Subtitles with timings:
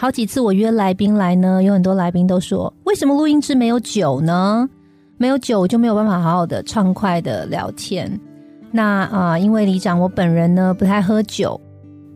[0.00, 4.68] 好几次我约来宾来呢，有很多来宾都说：“为什么录音室没有酒呢？
[5.16, 8.08] 没有酒，我就没有办法好好的畅快的聊天。”
[8.70, 11.60] 那啊，因为里长我本人呢不太喝酒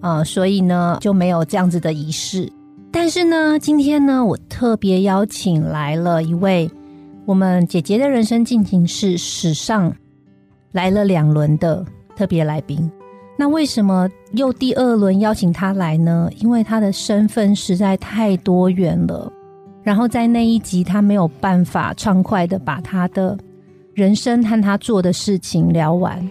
[0.01, 2.49] 啊，所以呢就没有这样子的仪式。
[2.93, 6.71] 但是呢，今天呢，我特别邀请来了一位
[7.25, 9.93] 我们姐姐的人生进行式史上
[10.71, 12.89] 来了两轮的特别来宾。
[13.43, 16.31] 那为什么又第二轮邀请他来呢？
[16.39, 19.33] 因为他的身份实在太多元了。
[19.83, 23.37] 然后在那一集，他没有办法畅快的把他的
[23.95, 26.25] 人生和他做的事情聊完，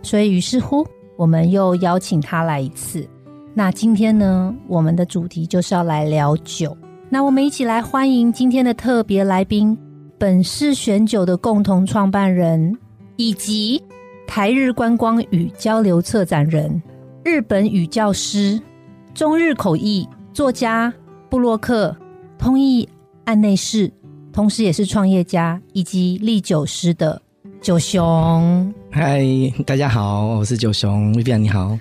[0.00, 0.86] 所以于是乎，
[1.18, 3.06] 我们又邀请他来一次。
[3.52, 6.74] 那今天呢，我们的主题就是要来聊酒。
[7.10, 9.76] 那我们一起来欢迎今天的特别来宾——
[10.16, 12.74] 本市选酒的共同创办人，
[13.16, 13.84] 以及。
[14.26, 16.82] 台日观光与交流策展人、
[17.24, 18.60] 日本语教师、
[19.14, 20.92] 中日口译作家、
[21.28, 21.96] 布洛克、
[22.36, 22.88] 通译
[23.24, 23.90] 案内士，
[24.32, 27.20] 同时也是创业家以及历酒师的
[27.60, 28.74] 九雄。
[28.90, 29.22] 嗨，
[29.64, 31.12] 大家好，我是九雄。
[31.12, 31.78] 薇薇你好。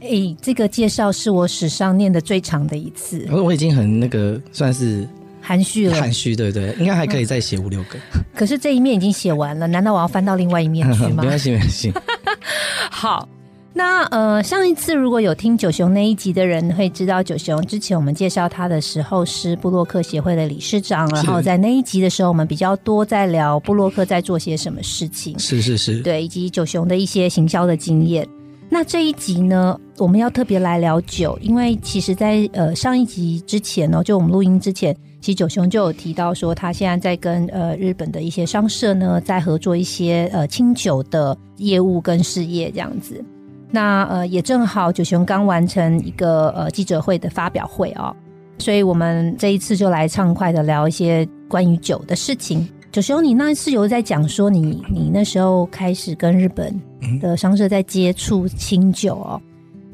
[0.00, 3.26] 哎，这个介绍是我史上念的最长的一次。
[3.30, 5.06] 我我已经很那个，算是。
[5.40, 7.98] 含蓄了，含蓄，对对，应该还可以再写五六个。
[8.34, 11.22] 可是这一面已经写完了，难道我要翻到另外一面去吗？
[11.22, 11.92] 没关系，没关系。
[12.90, 13.28] 好，
[13.72, 28.26] 那呃，上一次如果有听九雄那一集的人会知道，九雄之前我们介绍他的时候是布洛克协会的理事长，然后在那一集的时候，我们比较多在聊布洛克在做些什么事情，是是是，对，以及九雄的一些行销的经验。
[28.68, 34.94] 那这一集呢，我们要特别来聊酒，因为其实，在呃上一集之前呢，就我们录音之前。
[35.20, 43.24] 其实九雄就有提到说，他现在在跟呃日本的一些商社呢，在合作一些呃清酒的业务跟事业这样子。
[43.70, 48.14] 那呃也正好九雄刚完成一个呃记者会的发表会哦，
[48.58, 52.66] 所以我们这一次就来畅快的聊一些关于酒的事情。
[52.90, 56.74] 九雄，你那次有在讲说，你你那时候开始跟日本
[57.20, 59.40] 的商社在接触清酒哦。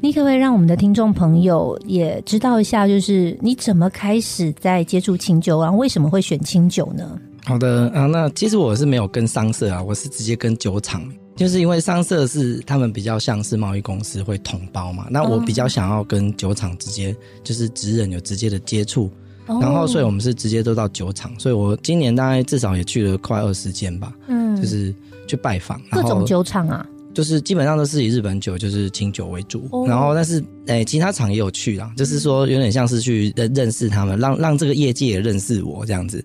[0.01, 7.19] 你可不可以让我们的听众朋友也知道一下，就是你怎么开始在接触清酒，然后为什么会选清酒呢？
[7.43, 11.03] 好的啊，那其实我是没有跟商社啊，我是直接跟酒厂，
[11.35, 19.09] 就是因为商社是他们比较像是贸易公司会统包嘛，那我比较想要跟酒厂直接就是直人有直接的接触，
[19.47, 24.93] 然后所以我们是直接都到酒厂，所以我今年大概至少也去了快二十间吧，嗯，就是
[25.27, 26.85] 去拜访各种酒厂啊。
[27.15, 36.23] 就是基本上都是以日本酒，就是清酒为主，然后但是诶，其他厂也有去啦，就是说有点像是去认认识他们，让让这个业界也认识我这样子。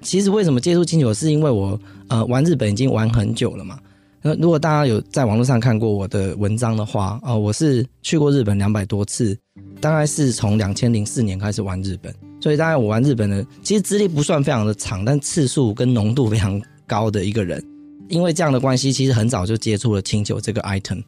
[0.00, 1.78] 其实为什么接触清酒，是因为我
[2.08, 3.78] 呃玩日本已经玩很久了嘛。
[4.22, 9.36] 那如果大家有在网络上看过我的文章的话，呃，我是去过日本两百多次，
[9.80, 17.62] 大概是从两千零四年开始玩日本，所以大概我玩日本的其实资历不算非常的长，但次数跟浓度非常高的一个人。
[18.10, 21.02] 因为这样的关系，其实很早就接触了清酒这个 item，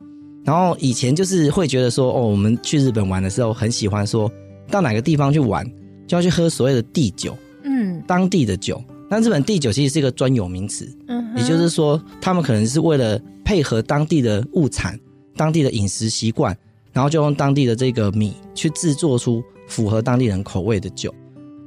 [0.45, 4.31] 然后以前就是会觉得说，哦，我们去日本玩的时候，很喜欢说
[4.71, 5.71] 到哪个地方去玩，
[6.07, 8.83] 就要去喝所谓的地酒，嗯，当地的酒。
[9.11, 14.99] 那日本地酒其实是一个专有名词，嗯，也就是说，他们可能是为了配合当地的物产、
[15.37, 16.57] 当地的饮食习惯，
[16.93, 21.15] 然后就用当地的这个米去制作出符合当地人口味的酒。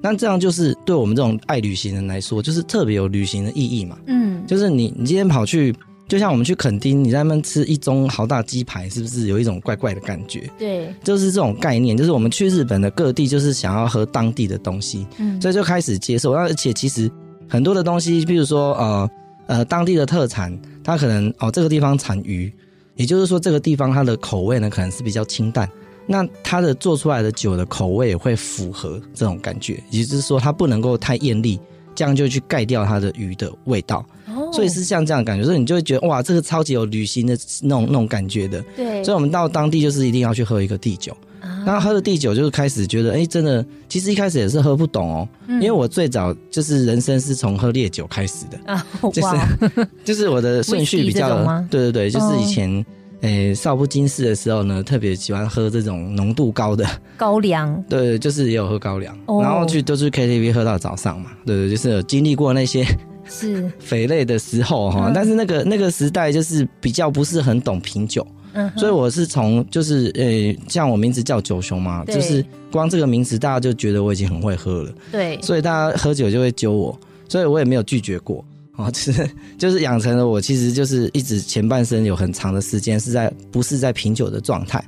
[0.07, 3.97] 那这样就是对我们这种爱旅行人来说，就是特别有旅行的意义嘛。
[4.05, 5.73] 嗯，就是你你今天跑去，
[6.07, 10.47] 就像我们去垦丁，你在那边吃一盅好大鸡排，是不是有一种怪怪的感觉？
[10.59, 11.97] 对，就是这种概念。
[11.97, 16.33] 就是我们去日本的各地，就是想要喝当地的东西，嗯，所以就开始接受。
[16.33, 17.09] 而且其实
[17.49, 19.09] 很多的东西，比如说呃
[19.47, 22.53] 呃当地的特产，它可能哦这个地方产鱼，
[22.95, 25.67] 也就是说这个地方它的口味呢可能是比较清淡。
[26.07, 31.59] 那它的做出来的酒的口味也会符合这种感觉，也就是说它不能够太艳丽，
[31.95, 34.05] 这样就去盖掉它的鱼的味道。
[34.27, 38.63] 哦，所以是像这样感觉，所以你就会觉得哇，这个超级有旅行的那种那种感觉的。
[38.75, 41.15] 对，所以我们到当地就是一定要去喝一个地酒。
[41.63, 52.85] 那喝了地酒，就是开始觉得，哎，真的，其实一开始也是喝不懂哦，因为我最早就是人生是从喝烈酒开始的啊，就是 就是我的顺序比较，对对对，就是以前。
[53.21, 56.85] 诶少不经事的时候呢，特别喜欢喝这种浓度高的
[57.17, 57.81] 高粱。
[57.89, 61.31] 对，就是也有喝高粱，然后去都去 KTV 喝到早上嘛。
[61.45, 62.85] 对对，就是有经历过那些
[63.27, 65.11] 是 肥类的时候哈。
[65.13, 68.25] 但是那个那个时代就是比较不是很懂品酒。
[68.57, 72.41] 嗯所以我是从就是呃，像我名字叫九雄嘛，就是
[72.71, 74.93] 光这个名字大家就觉得我已经很会喝了。
[75.11, 76.97] 对，所以大家喝酒就会揪我，
[77.27, 78.45] 所以我也没有拒绝过
[78.75, 84.83] 啊， 就是就是养成了我其实就是一直前半生有很长的时间是在不是在品酒的状态，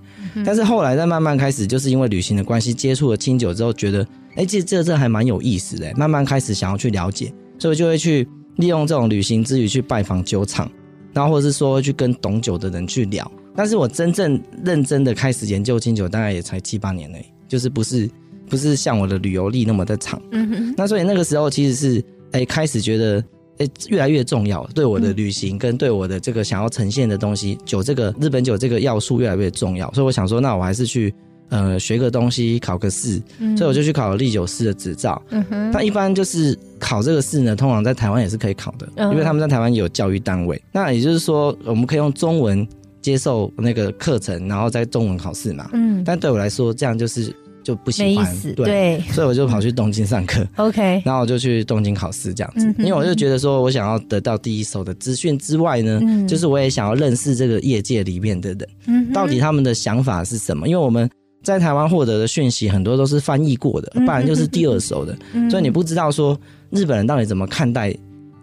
[0.46, 4.06] 但是后来在慢慢开始就是因为旅行的关系接触了清酒之后，觉得
[4.36, 10.70] 哎这这这还蛮有意思的，慢慢开始想要去了解，所以就会去利用这种旅行之余去拜访酒厂，
[11.14, 13.30] 然后或者是说去跟懂酒的人去聊。
[13.56, 18.08] 但是我真正认真的开始研究清酒，大概也才七八年嘞，就是不是
[18.48, 20.22] 不是像我的旅游历那么的长。
[20.32, 20.74] 嗯哼。
[20.78, 22.04] 那所以那个时候其实是
[22.34, 23.24] 哎开始觉得
[23.60, 29.92] 哎越来越重要，对我的旅行跟对我的这个想要呈现的东西，酒这个日本酒这个要素越来越重要。
[29.94, 31.14] 所以我想说，那我还是去
[31.50, 33.22] 呃学个东西，考个试。
[33.58, 35.22] 所以我就去考了历酒师的执照。
[35.30, 35.72] 嗯哼。
[35.72, 40.62] 那一般就是考这个试呢，通常在台湾也是可以考的，因为他们在台湾有教育单位。
[40.72, 42.68] 那也就是说，我们可以用中文。
[43.00, 45.70] 接受那个课程，然后在中文考试嘛。
[45.72, 47.34] 嗯，但对我来说，这样就是
[47.68, 48.42] 就不喜欢。
[48.56, 50.48] 对，所以我就跑去东京上课。
[50.56, 60.66] OK，然后我就去东京考试这样子，因为我就觉得说我想要得到第一手的资讯之外呢，就是我也想要认识这个业界里面的人，嗯，到底他们的想法是什么？
[60.66, 61.10] 因为我们
[61.44, 65.14] 在台湾获得的讯息很多都是翻译过的，不然就是第二手的，
[65.50, 67.94] 所以你不知道说日本人到底怎么看待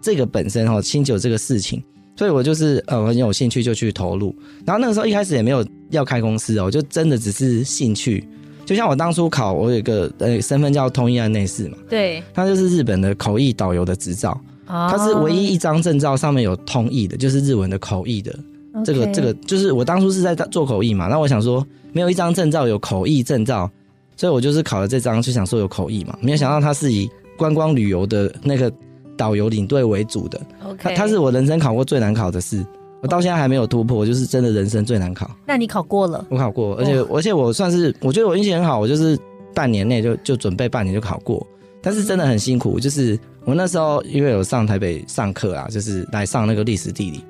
[0.03, 1.83] 这个本身哈清酒这个事情。
[2.17, 4.33] 所以我就是呃很有兴趣就去投入，
[4.65, 8.25] 然后那个时候一开始也没有要开公司哦，就真的只是兴趣。
[8.65, 18.37] 就像我当初考，我有一个呃身份叫通译案内士嘛，对，它就是日本的口译导游的执照，它是唯一一张证照上面有通译的，就是日文的口译的。
[18.83, 23.69] 这个这个就是我当初是在做口译嘛，那我想说没有一张证照有口译证照，
[24.17, 28.71] 所以我就是考了这张，就想说有口译嘛，没有想到它是以观光旅游的那个。
[29.17, 30.37] 导游领队为主的，
[30.77, 32.61] 他他是我人生考过最难考的事，
[33.05, 35.29] 我到现在还没有突破，就是真的人生最难考。
[35.45, 36.25] 那你考过了？
[36.27, 39.15] 我考过，而且而且我算是我觉得我运气很好，我就是
[39.53, 41.45] 半年内就就准备半年就考过，
[41.83, 42.79] 但是真的很辛苦。
[42.79, 47.23] 就是我那时候因为有上台北上课啊，就是来上那个历史地理，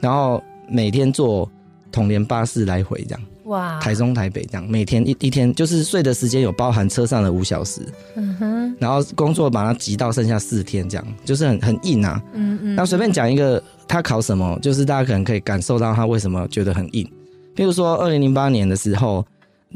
[0.00, 1.46] 然后每天坐
[1.92, 3.20] 统联巴士来回这样。
[3.48, 7.80] 哇，台中台北这样，每天一一天就是睡的时间有包含车上的五小时，
[8.14, 12.74] 嗯哼，然后工作把它挤到剩下四天这样，就是很很硬啊，嗯嗯。
[12.76, 17.10] 那随便讲一个，他考什么，就是大家可能可以感受到他为什么觉得很硬。
[17.54, 19.24] 比如说二零零八年的时候，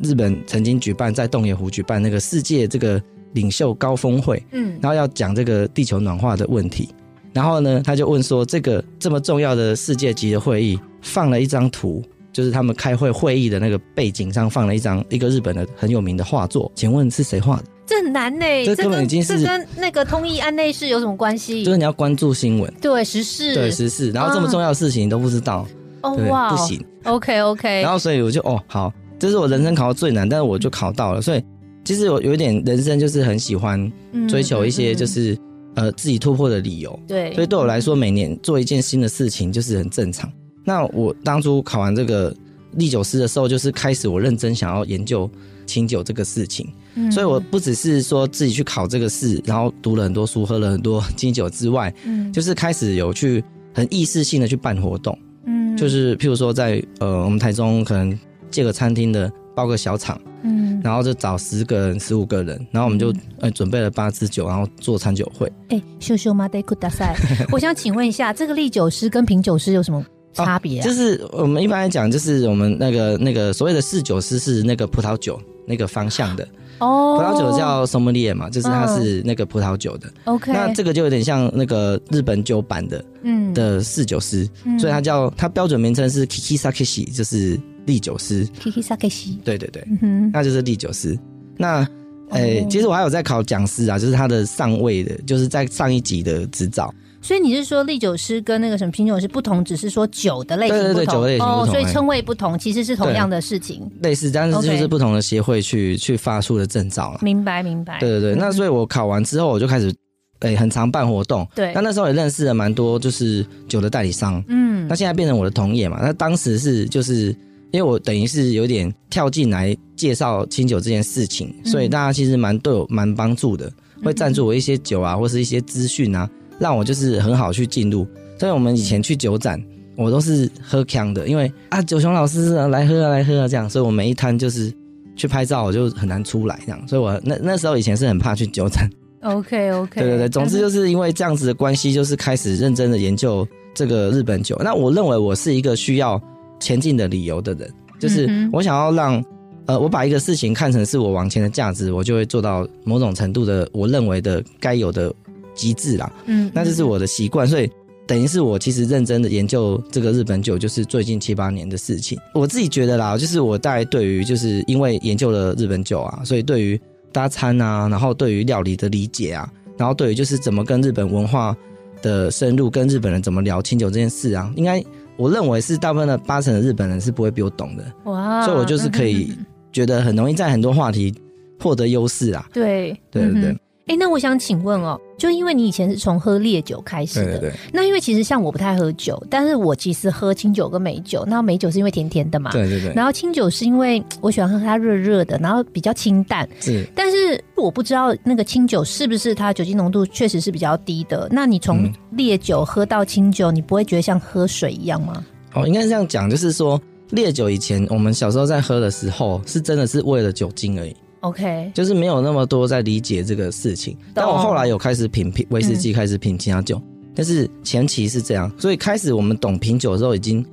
[0.02, 3.02] 日本曾经举办在洞爷湖举办那个世界这个
[3.32, 6.90] 领袖高峰会，嗯，然后要讲这个地球暖化的问题，
[7.32, 12.04] 然后呢，他就问说，这个这么重要的世界级的会议，放了一张图。
[12.32, 17.64] 就是他们开会会议的那个背景上放了一张一个日本的很有名的画作，请问是谁画的？
[17.84, 21.64] 这很难呢，这根本已经是跟那个通义案内士有什么关系？
[21.64, 25.66] 就是你要关注新闻，对时事，对时事，然后这么重要的事情你都不知道，
[26.00, 27.82] 哦哇，不行，OK OK。
[27.82, 31.42] 然后所以我就哦好，这是我人生考到最难，但是我就考到了，所以
[31.84, 33.92] 其实我有一点人生就是很喜欢
[34.28, 35.36] 追求一些就是
[35.74, 40.30] 呃自己突破的理由，对，所以对我来说每年做一件新的事情就是很正常。
[40.64, 42.34] 那我当初考完这个
[42.72, 45.30] 历酒师的时候，就是开始我认真想要研究
[45.66, 46.66] 清酒这个事情。
[46.94, 53.42] 嗯，所以我不只是说自己去考这个试，然后读了很多书，喝了很多清酒之外，嗯，就是开始有去
[53.74, 55.18] 很意识性的去办活动。
[55.46, 58.18] 嗯，就是譬如说在呃我们台中可能
[58.50, 65.50] 借个餐厅的包个小场，嗯，然后就找十个人、十五个人，然后我们就呃准备了八支酒，然后做餐酒会。
[65.70, 67.16] 哎，秀秀马德库大赛，
[67.50, 70.04] 我想请问一下，这个历酒师跟品酒师有什么？
[70.32, 76.46] 差别就是我们一般来讲，就是我们那个那个所谓的侍酒师是那个葡萄酒那个方向的。
[76.78, 80.12] 哦，葡萄酒叫 sommelier 嘛，就是它是那个葡萄酒的。
[80.24, 84.48] OK，那这个就有点像那个日本酒版的，嗯，的侍酒师，
[84.80, 88.44] 所以它叫它标准名称是 Kiki Sakeshi，就是利酒师。
[88.60, 89.68] Kiki Sakeshi，对对。
[89.70, 89.86] 对，
[90.32, 91.16] 那就是利酒师。
[91.56, 91.86] 那
[92.30, 96.92] 诶，其实我还有在考讲师啊，就是他的上位的，就是在上一级的执照。
[97.22, 103.88] 所以你是说，历酒师跟那个什么品酒师不同，只是说酒的类型不同哦，所以称谓不同，其实是同样的事情。
[104.02, 107.20] 类似，但是就是不同的协会去去发出的证照了。
[107.22, 108.00] 明白，明白。
[108.00, 109.94] 对对对，那所以我考完之后，我就开始
[110.40, 111.46] 诶，很常办活动。
[111.54, 114.42] 对，那那时候也认识了蛮多，就是酒的代理商。
[114.48, 116.00] 嗯，那现在变成我的同业嘛。
[116.02, 117.26] 那当时是就是
[117.70, 126.28] 因为我等于是有点跳进来介绍清酒这件事情，所以大家其实蛮对我蛮帮助的，会赞助我一些酒啊，或是一些资讯啊。
[126.62, 128.06] 让我就是很好去进入，
[128.38, 129.60] 所以我们以前去酒展，
[129.96, 134.72] 我都是喝强的，因为啊，九雄老师来喝啊来喝啊这样，所以我每一摊就是
[135.16, 138.88] 去拍照，我就很难出来这样，所以我那那时候以前是很怕去酒展。
[139.22, 144.56] OK OK，对对对，总之就是因为这样子的关系，就是开始认真的研究这个日本酒。
[144.62, 146.20] 那我认为我是一个需要
[146.60, 149.24] 前进的理由的人，就是我想要让
[149.66, 155.12] 呃，我把一个事情看成是我往前的价值，我就会做到某种程度的我认为的该有的
[155.54, 156.12] 极致啦。
[156.26, 157.70] 嗯，那这是我的习惯，所以
[158.06, 162.18] 等于是我其实认真的研究这个日本酒，就是最近七八年的事情。
[162.34, 166.80] 我自己觉得啦，就是我大概对于就是因为研究了日本酒啊，所以对于。
[167.14, 171.54] 搭餐啊，然后对于料理的理解啊，然后对于就是怎么跟日本文化
[172.00, 174.82] 的深入，跟日本人怎么聊清酒这件事啊，应该
[175.18, 177.84] 我认为是大部分的八成的日本人是不会比我懂的。
[178.04, 178.46] 哇！
[178.46, 179.30] 所以我就是可以
[179.72, 181.14] 觉得很容易在很多话题
[181.60, 182.48] 获得优势啊。
[182.50, 183.56] 对，对对对。
[183.86, 191.24] 哎，那我想请问哦，就因为你以前是从喝烈酒开始的，那因为其实像我不太喝酒，但是我其实喝清酒跟美酒。
[191.26, 192.52] 那美酒是因为甜甜的嘛？
[192.52, 192.92] 对对对。
[192.94, 196.48] 然后清酒是因为我喜欢喝它热热的，然后比较清淡。
[196.60, 196.86] 是。
[196.94, 201.28] 但是我不知道那个清酒是不是它酒精浓度确实是比较低的。
[201.32, 205.24] 那你从烈酒喝到清酒，你不会觉得像喝水一样吗？
[205.54, 210.94] 哦，应该是这样讲，就是说烈酒以前我们小时候在喝的时候，是真的是为了酒精而已。
[211.22, 216.80] OK，就是没有那么多在理解这个事情，但我后来有开始品品威士忌，开始品其他酒，
[217.14, 220.44] 但是前期是这样，所以开始我们懂品酒的时候，已经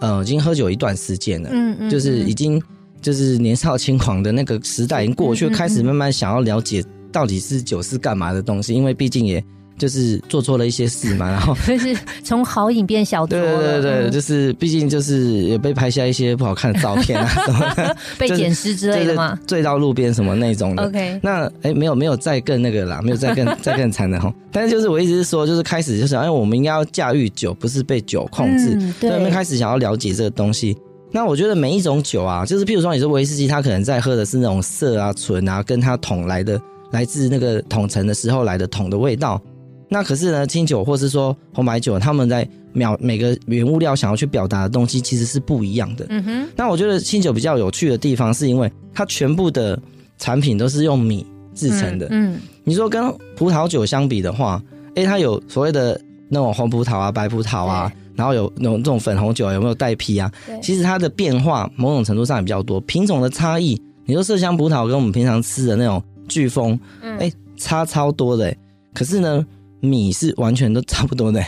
[0.00, 2.62] 呃已经喝酒一段时间了，嗯嗯，就是已经
[3.02, 9.42] 就是年少轻狂的那个时代已经过去，开始慢慢想要了解到底是酒是干嘛的东西，因为毕竟也。
[9.78, 19.38] 就是做错了一些事嘛， 然后就是从好影变小对对对对，就是毕竟就是也被拍下一些不好看的照片啊 什么，被捡尸之类的吗？
[19.46, 20.84] 醉到路边什么那种的。
[20.84, 24.32] OK，那哎没有没有再更那个啦，没有再更 再更惨的哈。
[24.50, 28.76] 但是就是我一直是说，就是开始就是哎我们应该要驾驭酒，不是被酒控制。
[29.00, 30.76] 对，我们开始想要了解这个东西。
[31.10, 39.40] 那我觉得每一种酒啊，就是譬如说你是威士忌，他可能在喝的是那种色啊醇啊，跟他桶来的来自那个桶陈的时候来的桶的味道。
[39.88, 46.04] 那可是呢，清酒或是说红白酒，他们在描每个原物料想要去表达的东西，其实是不一样的。
[46.10, 46.48] 嗯哼。
[46.54, 49.80] 那我觉得清酒比较有趣的地方，是因为它全部的
[50.18, 52.06] 产品都是用米制成的。
[52.10, 52.38] 嗯。
[52.64, 54.62] 你说跟葡萄酒相比的话，
[54.94, 60.30] 哎，它有所谓的那种红葡萄啊、白葡萄啊，然后有那种这种粉红酒有没有带皮啊？
[60.62, 63.80] 其实它的变化某种程度上也比较多，品种的差异。
[64.04, 68.54] 你说麝香葡萄跟我们平常吃的那种飓风，哎，差超多的。
[68.92, 69.46] 可是呢？
[69.80, 71.42] 米是完全都差不多的，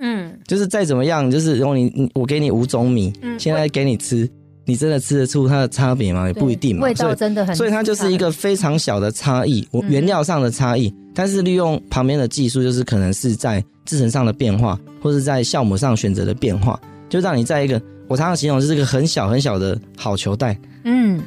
[0.00, 4.28] 嗯，就是再怎么样，就是如果你你我给你五种米，现在给你吃，
[4.64, 6.26] 你真的吃得出它的差别吗？
[6.26, 6.84] 也不一定嘛。
[6.84, 21.20] 味道真的很，所以它就是一个非常小的差异，我原料上的差异，但是利用旁边的技术，就是可能是在制成上的变化，或是在酵母上选择的变化，就让你在一个我常常形容就是一个很小很小的好球袋，嗯。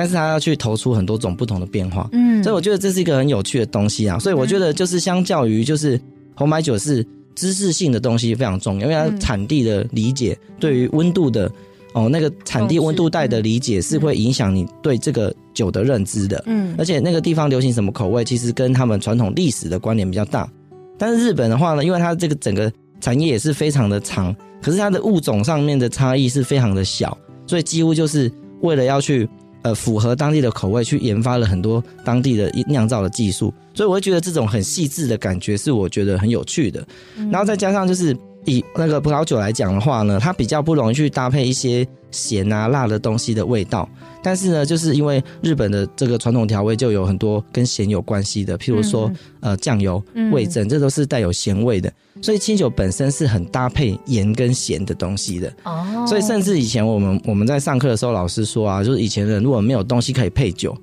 [0.00, 4.18] 但是它要去投出很多种不同的变化，嗯，所以我觉得这是一个很有趣的东西啊。
[4.18, 6.00] 所以我觉得就是相较于就是
[6.34, 11.52] 红白酒是知识性的东西非常重要，因为它产地的理解对于温度的
[11.92, 20.48] 哦那个产地温度带的理解是会影响你对这个酒的认知的，嗯，而且那个地方流行什么口味，其实跟他们传统历史的关联比较大。
[20.96, 27.14] 但是日本的话呢，因为它这个整个产业也是非常的长，可是它的物种上面的差异是非常的小，
[27.46, 29.28] 所以几乎就是为了要去。
[29.62, 36.86] 呃，符合当地的口味，去研发了很多当地的酿造的技术，所以我会觉得这种很细致的感觉是我觉得很有趣的。
[37.30, 43.88] 然后再加上就是以那个葡萄酒来讲的话呢，它比较不容易去搭配一些咸啊辣的东西的味道。
[44.22, 51.90] 但是呢，就是因为日本的这个传统调味就有很多跟咸有关系的，譬如说呃酱油、味噌，这都是带有咸味的。
[52.20, 55.50] 所以清酒本身是很搭配盐跟咸的东西的。
[55.64, 56.04] 哦。
[56.06, 60.76] 所以甚至以前我们我们在上课的时候，老师说啊，就是以前人如果没有东西可以配酒，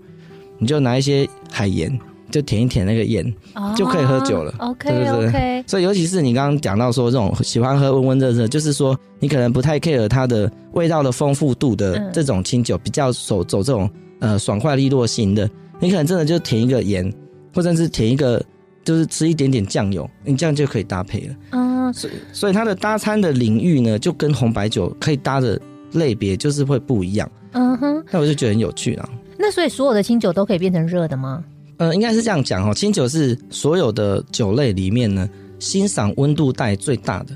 [0.58, 2.00] 你就拿一些海盐。
[2.30, 3.34] 就舔一舔那个盐，
[3.76, 4.54] 就可以喝酒了。
[4.60, 5.64] OK OK。
[5.66, 17.12] 所以尤其是你刚刚讲到说这种喜欢喝温温热热，就是说你可能不太 care 它的味道的丰富度的这种清酒，比较走走这种呃爽快利落型的，你可能真的就舔一个盐，
[17.54, 18.44] 或者是舔一个
[18.84, 21.36] 就是吃一点点酱油，你这样就可以搭配了。
[21.52, 21.94] 嗯。
[21.94, 25.58] 所以所以它的搭餐的领域呢，就跟红白酒可以搭的
[25.94, 27.30] 类别就是会不一样。
[27.54, 28.04] 嗯哼。
[28.12, 29.10] 那我就觉得很有趣啊。
[29.38, 31.44] 那所以所有的清酒都可以变成热的吗？
[31.78, 32.74] 呃，应该是这样讲哦。
[32.74, 35.30] 清酒是所有的酒类里面呢，
[35.60, 37.36] 欣赏温度带最大的。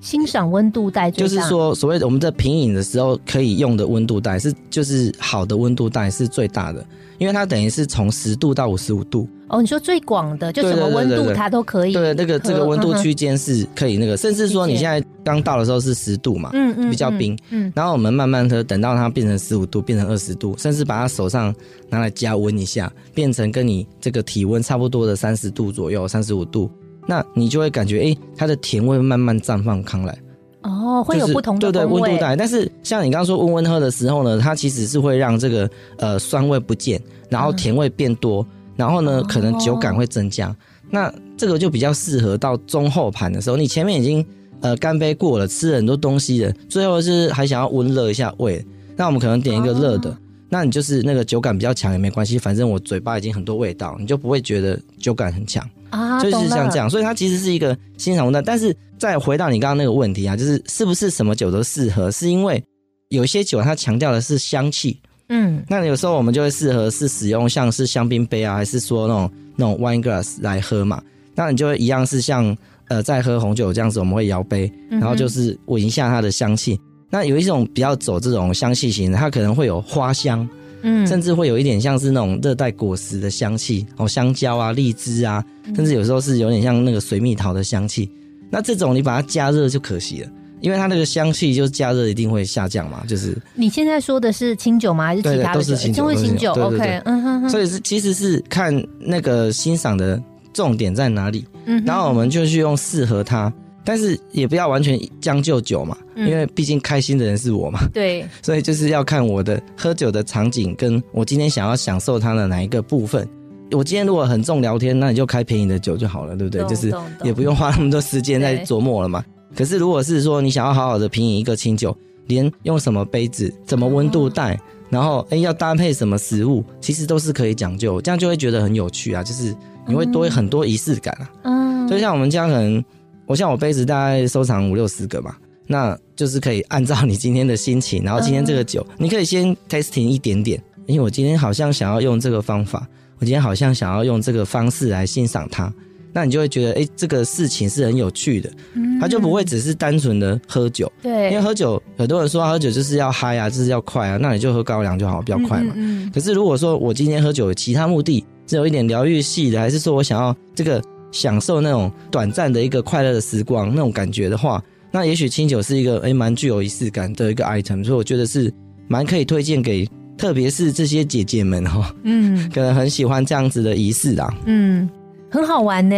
[0.00, 6.84] 欣赏温度带就是说，所谓的我们在品饮的时候可以用的温度带是，就是好的温度带是最大的，
[7.18, 9.28] 因为它等于是从十度到五十五度。
[9.48, 11.92] 哦，你说最广的，就什么温度它都可以。
[11.92, 21.52] 对，那个这个温度区间是可以那个，甚至说你现在刚到的时候是十度嘛，嗯嗯，比较冰，嗯，然后我们慢慢的等到它变成十五度，变成二十度，甚至把它手上
[21.88, 26.70] 拿来加温一下，变成跟你这个体温差不多的三十度左右，三十五度。
[27.08, 30.16] 那你就会感觉，哎，它的甜味慢慢绽放开来。
[30.62, 32.36] 哦，会有不同的对对温度带。
[32.36, 37.00] 但是像你刚刚说温温喝的时候呢，它其实是会让这个呃酸味不见，
[37.30, 38.46] 然后甜味变多，
[38.76, 40.54] 然后呢可能酒感会增加。
[40.90, 44.24] 那这个就比较适合到中后盘的时候，你前面已经
[44.60, 48.62] 呃干杯过了，吃了很多东西了，最后是还想要温热一下胃，
[48.96, 50.14] 那我们可能点一个热的。
[50.50, 56.20] 那你就是那个酒感比较强也没关系，反正我嘴巴已经很多味道，你就不会觉得酒感很强啊。
[56.22, 58.42] 就是像这样，所以它其实是一个欣赏的。
[58.42, 62.10] 但是再回到你刚刚那个问题啊，就是是不是什么酒都适合？
[62.10, 62.62] 是因为
[63.08, 71.02] 有些酒它强调的是香气，嗯，那有时候我们就会适合是使用像是香槟杯啊，还是说那种那种 wine glass 来喝嘛？
[71.34, 72.56] 那你就会一样是像
[72.88, 76.78] 呃在喝红酒这样子，我们会摇杯，然后就是闻一下它的香气。
[77.10, 80.46] 那有一种比较走这种香气型的，它可能会有花香，
[80.82, 85.44] 嗯，甚至会有一点像是那种热带果实的香气，哦，香蕉啊、荔枝啊，
[85.74, 88.08] 甚至有时候是有点像那个水蜜桃的香气。
[88.50, 90.28] 那这种你把它加热就可惜了，
[90.60, 93.04] 因为它那个香气就是加热一定会下降嘛。
[93.06, 95.06] 就是你现在说的是清酒吗？
[95.06, 95.54] 还是其他的？
[95.54, 96.52] 都是清酒，清酒。
[96.52, 97.50] OK，嗯哼哼。
[97.50, 100.22] 所以是其实是看那个欣赏的
[100.54, 103.52] 重点在哪里，嗯，然后我们就去用适合它。
[103.84, 107.80] 但是也不要完全将就酒嘛，因为毕竟开心的人是我嘛。
[107.94, 113.26] 对， 所以就是要看我的喝酒的场景，跟我今天想要享受它的哪一个部分。
[113.70, 116.66] 我今天如果很重聊天，那你就开便宜的酒就好了，对不对？
[116.66, 116.92] 就是
[117.22, 119.24] 也不用花那么多时间在琢磨了嘛。
[119.54, 124.58] 可是如果是说你想要好好的品饮一个清酒，连用什么杯子、怎么温度带，
[124.90, 129.22] 然后哎要搭配什么食物，其实都是可以讲究，这样就会觉得很有趣啊。
[129.22, 129.54] 就是
[129.86, 131.30] 你会多很多仪式感啊。
[131.44, 132.84] 嗯，就像我们家可能。
[133.28, 145.70] 我像我杯子大概收藏五六十个嘛，那就是可以按照你今天的心情，然后今天这个酒，你可以先 testing 一点点，因为我今天好像想要用这个方法，我今天好像想要用这个方式来欣赏它，
[146.10, 148.50] 那你就会觉得，哎，这个事情是很有趣的，
[148.98, 155.74] 它就不会只是单纯的喝酒，对，因为喝酒很多人说喝酒就是要嗨啊，就是要快啊，那你就喝高粱就好，比较快嘛。
[156.14, 160.82] 可是如果说我今天喝酒有其他目的，是有一点疗愈系的，还是说我想要这个。
[161.10, 168.52] 享受那种短暂的一个快乐的时光，那种感觉的话，那也许清酒是一个诶蛮具有仪式感的一个 item，所以我觉得是
[168.86, 174.88] 蛮可以推荐给，特别是这些姐姐们哈，嗯， 可能很喜欢这样子的仪式啦，嗯，
[175.30, 175.94] 很好玩呢。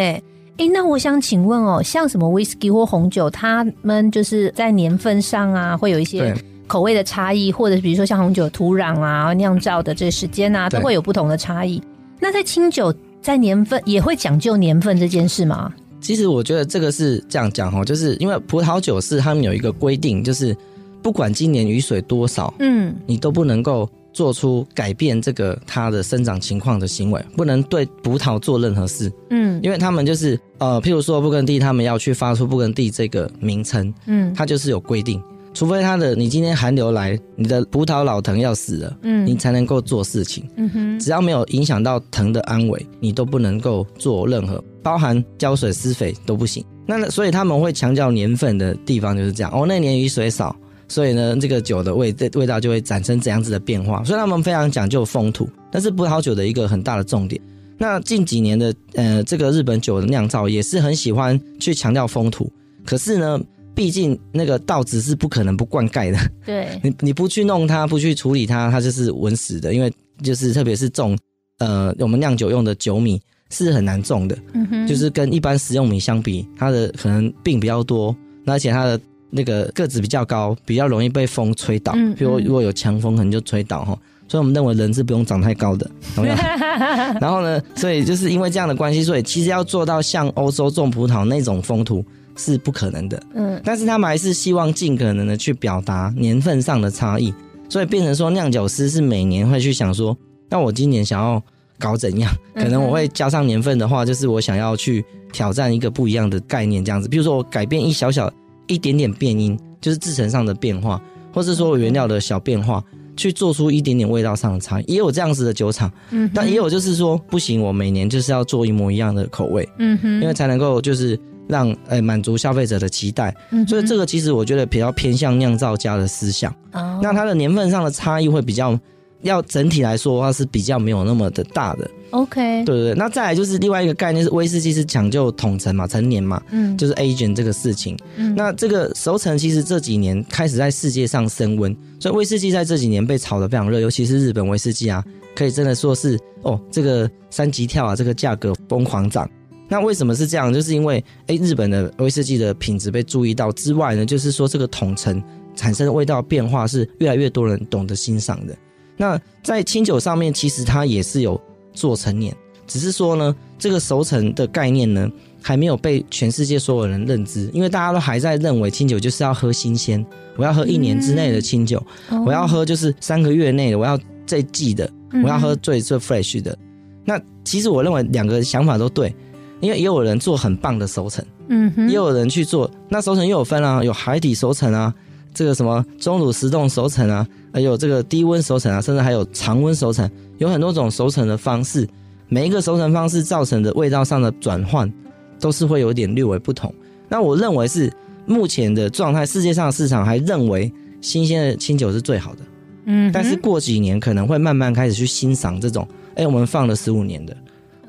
[0.56, 6.34] 诶，那我想请问哦，像什么 whisky 或红酒，他们就是在年份上啊，会有一些
[6.66, 11.82] 口味的差异，或者比如说像红酒土壤啊、酿造的这时间啊，都会有不同的差异。
[12.18, 12.94] 那在清酒。
[13.22, 15.72] 在年份也会讲究年份这件事吗？
[16.00, 20.56] 其实我觉得这个是这样讲哈，就是因为葡萄酒是他们有一个规定，就是
[21.02, 35.22] 不管今年雨水多少，嗯，你都不能够做出改变这个它的生长情况的行为，不能对葡萄做任何事，嗯，因为他们就是呃，譬如说布根地，他们要去发出布根地这个名称，嗯，它就是有规定。
[35.52, 40.48] 除非它的你今天寒流来，你的葡萄老藤要死了，嗯，你才能够做事情。
[40.56, 46.64] 嗯哼，只要没有影响到藤的安危，你都不能够做任何，包含浇水施肥都不行。
[46.86, 49.52] 那所以他们会强调年份的地方就是这样。
[49.52, 50.54] 哦，那年雨水少，
[50.88, 54.04] 所以呢，这个酒的味味道就会产生怎样子的变化。
[54.04, 57.40] 所以他们非常讲究风土，但是葡萄酒的一个很大的重点。
[57.76, 62.50] 那近几年的呃，这个日本酒的酿造也是很喜欢去强调风土，
[62.86, 63.40] 可是呢。
[63.74, 69.72] 毕竟那个稻子是不可能不灌溉的，对， 你你不去弄它，不去处理它，它就是稳死的。
[69.72, 71.16] 因为就是特别是种
[71.58, 78.14] 呃我们酿酒用的酒米是很难种的，嗯哼，就是跟一般食用米相比，它的可能病比较多，
[78.46, 81.92] 而且它的那个个子比较高，比较容易被风吹倒。
[82.16, 83.98] 比如如果有强风，可能就吹倒哈。
[84.28, 86.36] 所以我们认为人是不用长太高的， 同样。
[87.20, 92.04] 然后呢，所以就是因为这样的关系，所以其实要做到像欧洲种葡萄那种风土。
[92.40, 97.32] 是不可能的，嗯，但是他们还是希望尽可能的去表达年份上的差异，
[97.68, 100.16] 所以变成说酿酒师是每年会去想说，
[100.48, 101.42] 那我今年想要
[101.78, 102.32] 搞怎样？
[102.54, 108.32] 可能我会加上年份的话，就是我想要去挑战一个不一样的概念，这样子，比如说我改变一小小
[108.66, 111.00] 一点点变音，就是制成上的变化，
[111.34, 112.82] 或是说我原料的小变化，
[113.16, 121.18] 去做出一点点味道上的差异，也有这样子的酒厂，嗯，但也有就是说不行，我每年就是要做一模一样的口味，嗯哼，因为才能够就是。
[121.50, 123.34] 让诶满足消费者的期待。
[123.50, 126.50] 嗯所以这个其实我觉得比较偏向酿造家的思想。
[126.72, 128.78] 哦那它的年份上的差异会比较，
[129.22, 131.90] 要整体来说的话是比较没有那么的大的。
[132.10, 132.94] OK，对对对。
[132.94, 137.96] 那再来就是另外一个概念是威士忌是讲究统陈嘛，陈年嘛，嗯，就是 aging 这个事情。
[138.16, 145.04] 嗯那这个熟成其实这几年开始在世界上升温，所以威士忌在这几年被炒得非常热，尤其是日本威士忌啊。
[145.36, 149.30] 可以真的说是哦，这个三级跳啊，这个价格疯狂涨。
[149.70, 150.52] 那为什么是这样？
[150.52, 155.22] 就是因为诶，日本的威士忌的品质被注意到之外呢，就是说这个桶陈
[155.54, 158.54] 产生的味道变化是越来越多人懂得欣赏的。
[158.96, 161.40] 那在清酒上面，其实它也是有
[161.72, 170.04] 做陈年，只是说呢，这个熟成的概念呢，还没有被全世界所有人认知，因为大家都还在认为清酒就是要喝新鲜，
[170.36, 171.82] 我要喝一年之内的清酒，
[172.26, 174.90] 我要喝就是三个月内的，我要这季的。
[175.24, 176.56] 我要喝最最 fresh 的，
[177.04, 179.12] 那其实我认为两个想法都对，
[179.60, 184.92] 因为也有人做很棒的熟成，嗯哼，也有人去做，那熟成又有分啊，有海底熟成啊，
[185.32, 191.88] 这个什么中卤石洞熟成啊，还有这个低温熟成啊，甚至还有常温熟成，有很多种熟成的方式，
[192.28, 194.90] 每一个熟成方式造成的味道上的转换
[195.38, 196.72] 都是会有点略微不同。
[197.08, 197.92] 那我认为是
[198.26, 202.40] 目前的状态，世界上的市场还认为新鲜的清酒是最好的。
[202.84, 207.36] 嗯，但是过几年可能会慢慢开始去欣赏这种，哎，我们放了十五年的，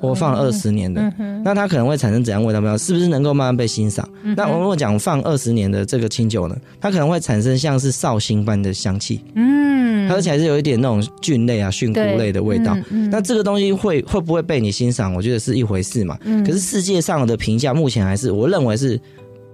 [0.02, 1.02] 我放了二十年的，
[1.44, 2.60] 那它可能会产生怎样味道？
[2.60, 4.08] 没有，是不是能够慢慢被欣赏？
[4.36, 12.76] 那我如果讲放二十年的这个清酒呢，它可能会产生像是绍兴般的香气，嗯，而且还是有一点那种菌类啊、菌菇类的味道。
[13.10, 15.14] 那这个东西会会不会被你欣赏？
[15.14, 16.18] 我觉得是一回事嘛。
[16.46, 19.00] 可是世界上的评价目前还是我认为是。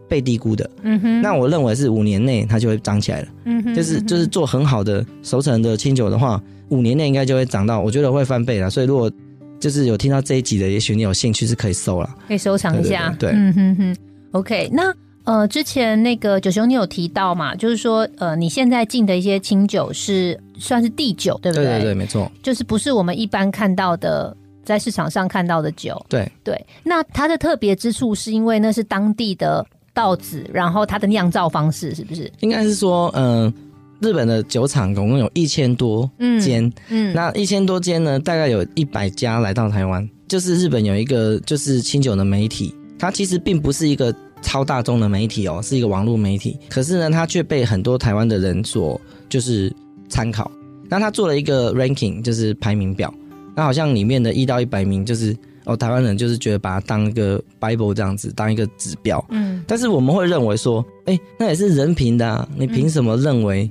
[0.09, 8.69] 被低估的，嗯哼，那我认为是五年内它就会涨起来了，嗯哼，就是就是做很好的熟成的清酒的话，五年内应该就会涨到，我觉得会翻倍了。
[8.69, 9.11] 所以如果
[9.59, 13.95] 就是有听到这一集的，也许你有兴趣是可以搜了，可以收藏一下，对，嗯哼哼。
[14.31, 14.93] OK，那
[15.23, 21.65] 呃，之前那个九雄你有提到嘛，就是说呃，你现在进的一些清酒是算是地酒，对不对？
[21.65, 26.65] 对对对，没错，就是不是我们一般看到的在市场上看到的酒，对对。
[26.83, 29.65] 那它的特别之处是因为那是当地的。
[29.93, 32.31] 稻子，然后它的酿造方式是不是？
[32.41, 33.51] 应该是说，嗯，
[33.99, 36.09] 日本的酒厂总共有一千多
[36.41, 40.07] 间，嗯，那一千多间呢，大概有一百家来到台湾。
[40.27, 46.57] 就是日本有一个就是清酒的媒体，它其实并不是一个超大众的媒体哦，是一个网络媒体。
[46.69, 49.73] 可是呢，它却被很多台湾的人所就是
[50.09, 50.51] 参考。
[50.89, 53.13] 那他做了一个 ranking，就是排名表，
[53.55, 55.35] 那好像里面的一到一百名就是。
[55.69, 59.21] 哦，台湾人就是觉得把它当一个 Bible 这样子，当一个指标。
[59.27, 63.69] 嗯，但是我们会认为说，哎，那也是人评的啊，你凭什么认为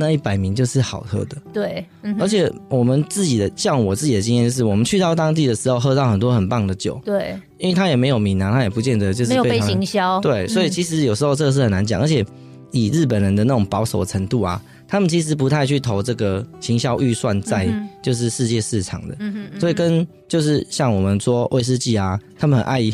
[0.00, 1.36] 那一百名就是好喝的？
[1.52, 1.86] 对，
[2.18, 6.98] 而且我们自己的，像我自己的经验就是，我们去到当地的时候，喝到很多很棒的酒。
[7.04, 10.18] 对，因为它也没有名啊，它也不见得就是没有被行销。
[10.20, 12.24] 对，所以其实有时候这个是很难讲，而且
[12.72, 14.60] 以日本人的那种保守程度啊。
[14.88, 17.68] 他们其实不太去投这个行销预算在
[18.02, 19.16] 就是世界市场的，
[19.60, 22.90] 所以跟就是像我们说威士忌啊，他们很爱，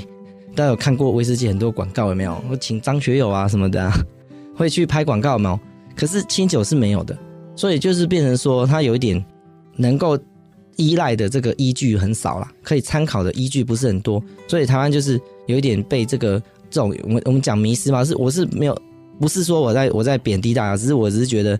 [0.55, 2.39] 大家有看过威士忌很多广告有没有？
[2.51, 3.99] 我请张学友啊什么的，啊
[4.55, 5.59] 会去拍广告没有？
[5.97, 7.19] 可是清酒是没有的，
[7.57, 9.25] 所以就是变成说它有一点
[9.75, 10.17] 能够
[10.77, 16.39] 依赖的这个依据很少了，可以参考的依据不是很多，所以台湾就是有一点被这个
[16.71, 18.79] 这种我们我们讲迷失嘛，是我是没有，
[19.19, 21.59] 不是说我在我在贬低大家，只是我只是觉得。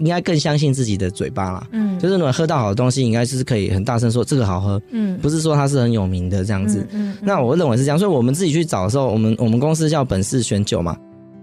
[0.00, 10.96] 应该更相信自己的嘴巴啦，嗯，就是你喝到好的东西，应该就是可以很大声说这个好喝，嗯，不是说它是很有名的这样子，嗯，那我认为是这样，所以我们自己去找的时候，我们我们公司叫本市选酒嘛，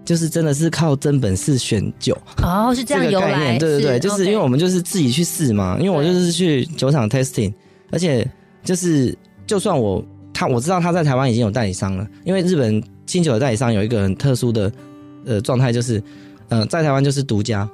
[0.06, 7.52] 就是真的是靠真本事选酒，哦，是这样个概念，对对对，就是因为我们就是自己去试嘛，因为我就是去酒厂 testing，
[7.92, 8.26] 而且
[8.64, 14.72] 就是就算我他我知道他在台湾已经有代理商了，因为日本清酒的代理商有一个很特殊的
[15.26, 16.02] 呃状态，就是
[16.50, 17.70] 嗯在台湾就是独家。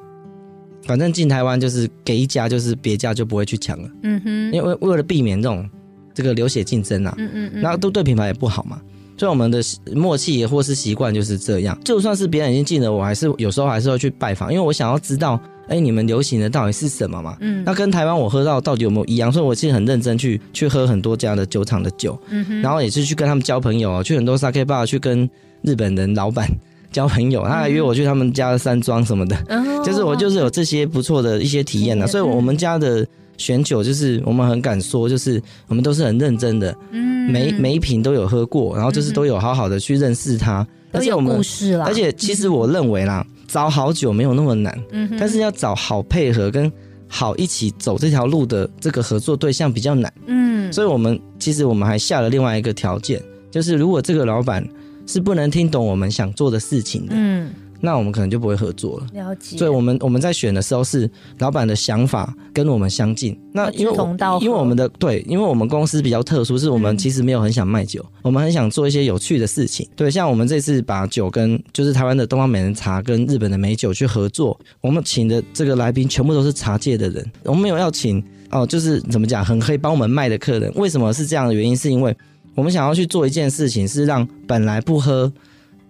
[0.88, 3.88] 反正进台湾就是给一家，就是别家就不会去抢了。
[4.02, 5.70] 嗯哼，因为为了避免这种
[6.12, 8.82] 这个流血竞争啊，嗯嗯嗯，然后都对品牌也不好嘛。
[9.22, 9.62] 所以我们的
[9.94, 11.78] 默契也或是习惯就是这样。
[11.86, 17.38] 就算是别人已经进了，我还是有时候还是会去拜访，因为我想要知道，哎，你们流行的到底是什么嘛？
[17.40, 19.32] 嗯，那跟台湾我喝到到底有没有一样？
[19.32, 25.30] 所以我其实很认真去去喝很多家的酒厂的酒，嗯哼，然后也是去跟他们交朋友，去很多 sake bar 去跟
[25.62, 26.50] 日本人老板。
[26.92, 29.38] 交朋友，他还约我去他们家的山庄什么的，
[29.86, 32.08] 就是我就是有这些不错的一些体验呢。
[32.08, 33.08] 所以我们家的
[33.42, 46.72] 选酒就是我们很敢说，就是我们都是很认真的，嗯，每每一瓶都有喝过，然后就是都有好好的去认识它，而且我们故事而且其实我认为啦，找好酒没有那么难，嗯，但是要找好配合跟
[47.08, 54.64] 好一起走这条路的这个合作对象比较难，嗯，所以我们其实我们还下了另外一个条件，就是如果这个老板。
[55.08, 57.52] 是不能听懂我们想做的事情的，嗯，
[57.82, 59.08] 那我们可能就不会合作了。
[59.14, 59.58] 了解。
[59.58, 63.38] 所以我们我们在选的时候是老板的想法跟我们相近。
[63.54, 63.94] 那因为
[64.40, 69.88] 因为我们的对，因为我们公司比较特殊，是我们嗯其实没有很想卖酒，我们很想做一些有趣的事情。
[69.96, 80.72] 对，像我们这次把酒跟就是台湾的东方美人茶跟日本的美酒去合作，我们请的这个来宾全部都是茶界的人，我们没有要请哦，就是怎么讲很可以帮我们卖的客人。
[80.76, 81.76] 为什么是这样的原因？
[81.76, 82.16] 是因为
[82.56, 85.32] 我们想要去做一件事情，是让本来不喝。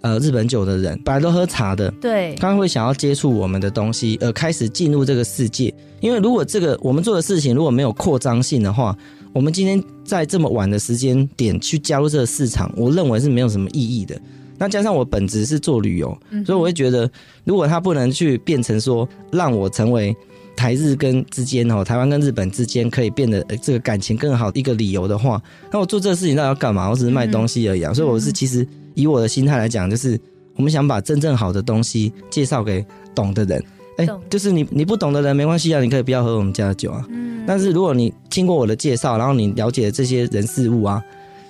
[0.01, 5.73] 呃，日本酒的人本来都喝茶的，对，他会想要接触我们的东西，而开始进入这个世界。
[5.99, 8.97] 因为如果这个我们做的事情如果没有扩张性的话，
[9.31, 14.19] 我们今天在这么晚的时间点去加入这个市场，我认为是没有什么意义的。
[14.57, 17.09] 那加上我本职是做旅游，嗯所以我会觉得，
[17.43, 20.15] 如果他不能去变成说让我成为
[20.55, 26.89] 台日跟之间哦，台湾跟日本之间可以变得呃这个感情更好的一个理由的话，那我做这个事情到底要干嘛？
[26.89, 27.93] 我只是卖东西而已啊。
[27.93, 30.19] 所以我是其实以我的心态来讲，就是
[30.55, 33.63] 我们想把真正好的东西介绍给懂的人。
[33.97, 37.05] 哎懂，就是你你不懂的人没关系啊，你可以不要喝我们家的酒啊。
[37.09, 41.01] 嗯但是如果你经过我的介绍，然后你了解这些人事物啊，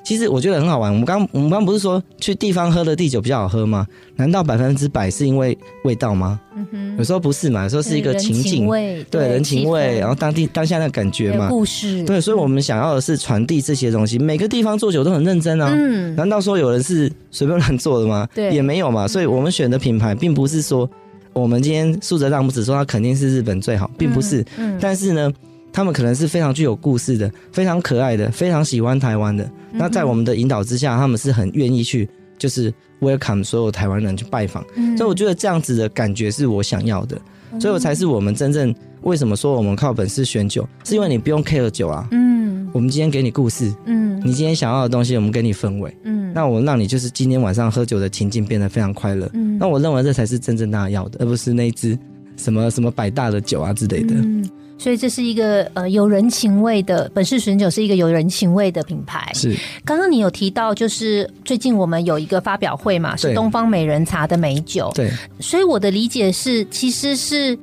[0.04, 0.92] 其实我觉得很好玩。
[0.92, 3.86] 我们刚我们刚不是说去地方喝的地酒比较好喝吗？
[4.16, 6.40] 难道百分之百是因为味道吗？
[6.56, 11.48] 嗯哼有时候不是嘛，有时候是一个人情境，味，对人情味，然后后当地当下那感觉嘛。
[11.50, 14.18] 故事，对，所以我们想要的是传递这些东西。
[14.20, 18.28] 每个地方做酒都很认真啊，嗯，难道说有人是随便乱做的吗？
[18.34, 19.08] 对也没有嘛。
[19.08, 20.90] 所以我们选的品牌，并不是说
[21.34, 24.44] 我们今天竖着大拇指说它肯定是日本最好，并不是。
[24.58, 25.32] 嗯，但是呢，
[25.74, 29.44] 他们可能是非常具有故事的，非常可爱的，非常喜欢台湾的。
[29.44, 34.66] 嗯那在我们的引导之下，他们是很愿意去，就是 welcome 所有台湾人去拜访。
[34.76, 37.20] 嗯所以我觉得这样子的感觉是我想要的，
[37.60, 42.08] 所以我才是我们真正为什么说我们靠本事选酒，是因为你不用 care 酒啊。
[42.12, 45.94] 嗯我们今天给你故事，嗯你今天想要的东西，我们给你氛围。
[46.04, 49.30] 嗯，那我让你就是今天晚上喝酒的情境变得非常快乐。
[49.34, 51.98] 嗯那我认为这才是真正大家要的，而不是那一支
[52.38, 54.16] 什么什么百大的酒啊之类的。
[54.16, 54.50] 嗯，
[54.82, 59.30] 所以这是一个呃有人情味的本市选酒是一个有人情味的品牌。
[59.36, 59.56] 是。
[59.86, 63.36] 刚刚你有提到，就是最近我们有一个发表会嘛，是对。
[63.36, 67.56] 东方美人茶的美酒，对，所以我的理解是，其实是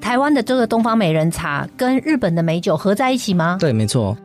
[0.00, 3.58] 台湾的这个东方美人茶跟日本的美酒合在一起吗？
[3.60, 4.16] 对，没错，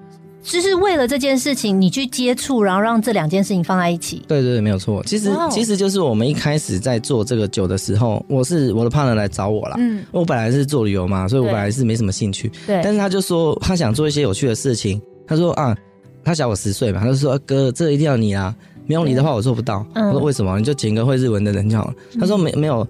[0.43, 4.23] 就是为了这件事情，你去接触，然后让这两件事情放在一起。
[4.27, 5.04] 对对对，没有错。
[5.06, 9.75] 其实其实就是我们一开始在做这个酒的时候，我是我的 partner 来找我啦。
[9.77, 12.51] 嗯，我本来是做旅游嘛，所以我本来是没什么兴趣。
[12.65, 15.01] 对但，是他就说他想做一些有趣的事情。
[15.27, 15.77] 他说啊，
[16.23, 18.54] 他小我十岁嘛，他就说、啊哥，这一定要你啊，
[18.88, 19.86] 没有你的话我做不到。
[19.93, 20.58] 嗯我说为什么？
[20.58, 21.93] 你就请个会日文的人就好了。
[22.19, 22.86] 他说没没有，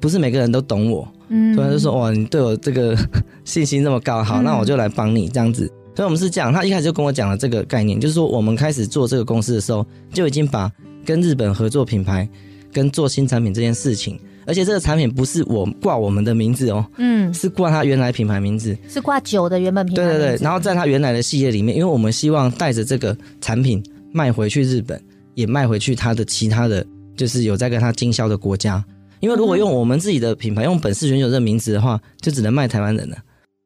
[0.00, 1.06] 不是每个人都懂我。
[1.28, 2.96] 嗯所以他就说哇，你对我这个
[3.44, 5.70] 信心这么高，好，嗯那我就来帮你这样子。
[5.94, 10.70] 所以我们是这样，他一开始就跟我讲了这个概念，就是说我们开始做这个公司的时候，就已经把
[11.04, 12.28] 跟日本合作品牌
[12.72, 18.76] 跟做新产品这件事情，而且这个产品不是我挂我们的名字哦，嗯，是挂他原来品牌名字。
[18.88, 23.80] 是挂酒的原本品牌对对对，然后在他原来的系列里面，因为我们希望带着这个产品
[24.12, 25.00] 卖回去日本，
[25.34, 26.84] 也卖回去他的其他的，
[27.16, 28.84] 就是有在跟他经销的国家。
[29.20, 33.16] 因为如果用我们自己的品牌，用本市选酒这个名字的话，就只能卖台湾人了。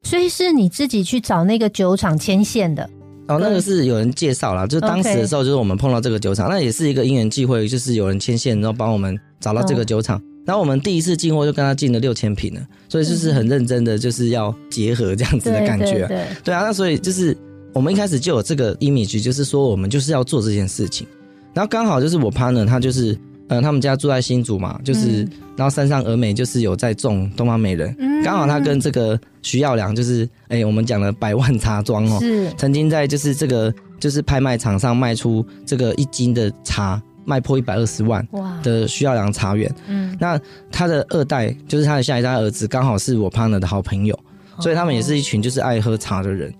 [0.08, 2.88] 所以是你自己去找那个酒厂牵线的。
[3.26, 10.18] 哦，那个是有人介绍啦，就是当时的时候，就是我们碰到这个酒厂，那也是一个因缘际会，就是有人牵线，然后帮我们找到这个酒厂。
[10.46, 16.06] 然后我们第一次进货就跟他进了六千瓶了，所以就是很认真的，就是要结合这样子的感觉。
[16.06, 17.36] 对对，对啊，那所以就是
[17.74, 21.06] 我们一开始就有这个 image，就是说我们就是要做这件事情。
[21.52, 23.14] 然后刚好就是我 partner 他就是，
[23.48, 39.72] 呃，他们家住在新竹嘛，就是，嗯然后山上峨眉就是有在种东方美人，嗯刚好他跟这个徐耀良就是，哎、我们讲了百万茶庄哦，是曾经在就是这个就是拍卖场上卖出这个一斤的茶，卖破一百二十万哇，的徐耀良茶园。
[39.88, 44.16] 嗯，那他的二代就是他的下一代儿子，刚好是我 partner 的好朋友，
[44.60, 46.52] 所以他们也是一群就是爱喝茶的人。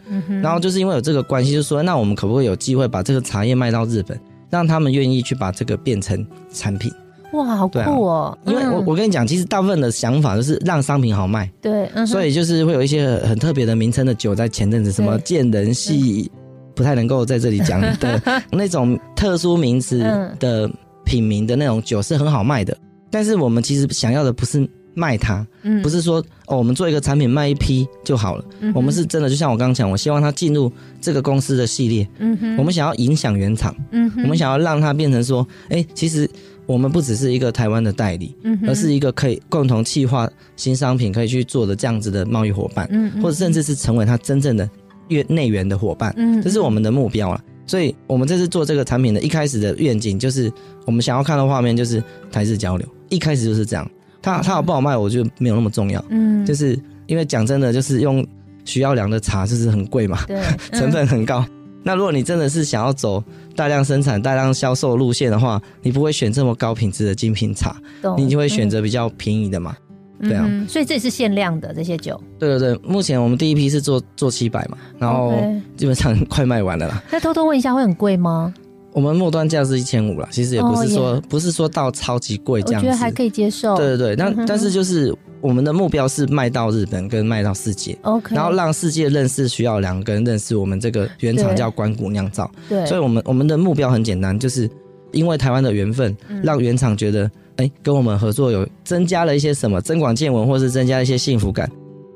[0.42, 4.18] 然后就是因为有这个关系，就说那我们可不可以有机会把这个茶叶卖到日本，
[4.50, 6.90] 让他们愿意去把这个变成产品？
[7.32, 8.38] 哇，好酷哦！
[8.46, 8.84] 因为我嗯。
[8.86, 15.22] 我跟你讲，其实大部分的想法就是让商品好卖，对，嗯所以就是会有一些很很特别的名称的酒，在前阵子什么对。
[15.22, 16.30] 见人系，
[16.74, 20.34] 不太能够在这里讲的 那种特殊名词嗯。
[20.40, 20.70] 的
[21.04, 22.74] 品名的那种酒是很好卖的，
[23.10, 24.66] 但是我们其实想要的不是
[24.98, 25.80] 卖它，嗯。
[25.82, 36.28] 不是说哦我们做一个产品卖一批就好了，嗯我们是真的就像我刚刚讲，我希望它进入这个公司的系列，嗯哼，我们想要影响原厂，嗯哼，我们想要让它变成说，哎，其实
[36.66, 44.68] 我们不只是一个台湾的代理，嗯，而是一个可以共同企划新商品可以去做的这样子的贸易伙伴，嗯，嗯或者甚至是成为它真正的
[45.08, 47.40] 越内源的伙伴，嗯，这是我们的目标了。
[47.66, 50.50] 所以我们这次做这个产品的一开始的愿景就是，
[50.86, 53.86] 我们想要看到画面就是台式交流，一开始就是这样。
[54.22, 58.26] 它它好不好卖，我觉得没有那么重要，嗯，就是因为讲真的，就是用
[58.64, 60.42] 徐耀良的茶就是很贵嘛，对，
[60.78, 61.44] 成本很高。
[61.82, 63.22] 那如果你真的是想要走
[63.54, 67.76] 大量生产、大量销售路线的话，你不会选这么高品质的精品茶，
[68.16, 69.74] 你就会选择比较便宜的嘛。
[70.20, 72.20] 对啊嗯所以这也是限量的这些酒。
[72.40, 75.32] 对对对，目前我们第一批是做做七百嘛，然后
[75.76, 77.00] 基本上快卖完了啦。
[77.12, 78.52] 那偷偷问一下，会很贵吗？
[78.98, 82.88] 我们末端价是一千五啦，其实也不是说、哦不是说到超级贵这样子。
[82.88, 83.76] 我觉得还可以接受。
[83.76, 87.96] 对对对，那、嗯但是就是我们的目标是卖到日本跟卖到世界。
[88.02, 92.50] OK，然后让世界认识徐耀良，跟认识我们这个原厂叫关谷酿造。
[92.68, 94.68] 对，所以我们我们的目标很简单，就是
[95.12, 101.70] 因为台湾的缘分，嗯让原厂觉得，哎，跟我们合作有增加了一些什么增广见闻，或是增加一些幸福感，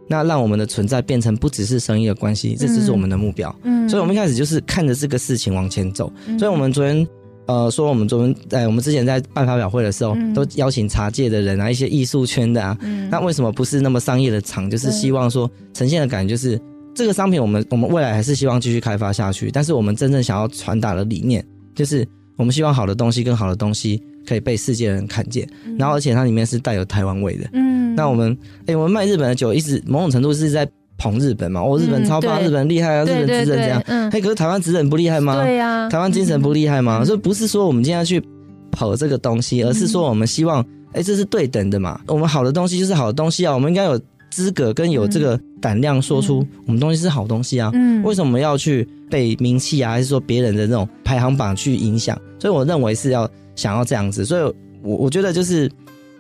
[0.09, 3.55] 那让我们的存在变成不只是生意的关系，这只是我们的目标。
[3.63, 6.13] 嗯所以我们一开始就是看着这个事情往前走。
[6.27, 7.07] 嗯所以我们昨天。
[7.47, 14.71] 呃，说我们昨天在我们之前在办发表会的时候，嗯都邀请茶界的人啊，一些艺术圈的啊，嗯那为什么不是那么商业的厂？
[14.71, 16.59] 就是希望说呈现的感觉就是
[16.95, 19.51] 这个商品，我们我们未来还是希望继续开发下去。
[19.51, 27.51] 但是我们真正想要传达的理念，就是我们希望好的东西跟好的东西可以被世界人看见，然后而且它里面是带有台湾味的。
[27.55, 33.95] 嗯那我们哎、我们卖日本的酒，一直某种程度是在捧日本嘛，哦，日本嗯超棒，对日本厉害啊，日本对对职人怎样对？
[33.95, 35.43] 嗯哎、可是台湾职人不厉害吗？
[35.43, 37.01] 对呀，台湾精神不厉害吗？
[37.03, 38.23] 嗯所以不是说我们今天要去
[38.71, 42.01] 捧这个东西，而是说我们希望，哎、这是对等的嘛。
[42.07, 44.01] 我们好的东西就是好的东西啊，我们应该有
[44.31, 47.71] 资格跟有这个胆量说出我们东西是好东西啊。
[47.75, 52.17] 嗯为什么要去被名气啊，还是说别人的那种排行榜去影响？
[52.39, 54.43] 所以我认为是要想要这样子，所以
[54.83, 55.69] 我我觉得就是。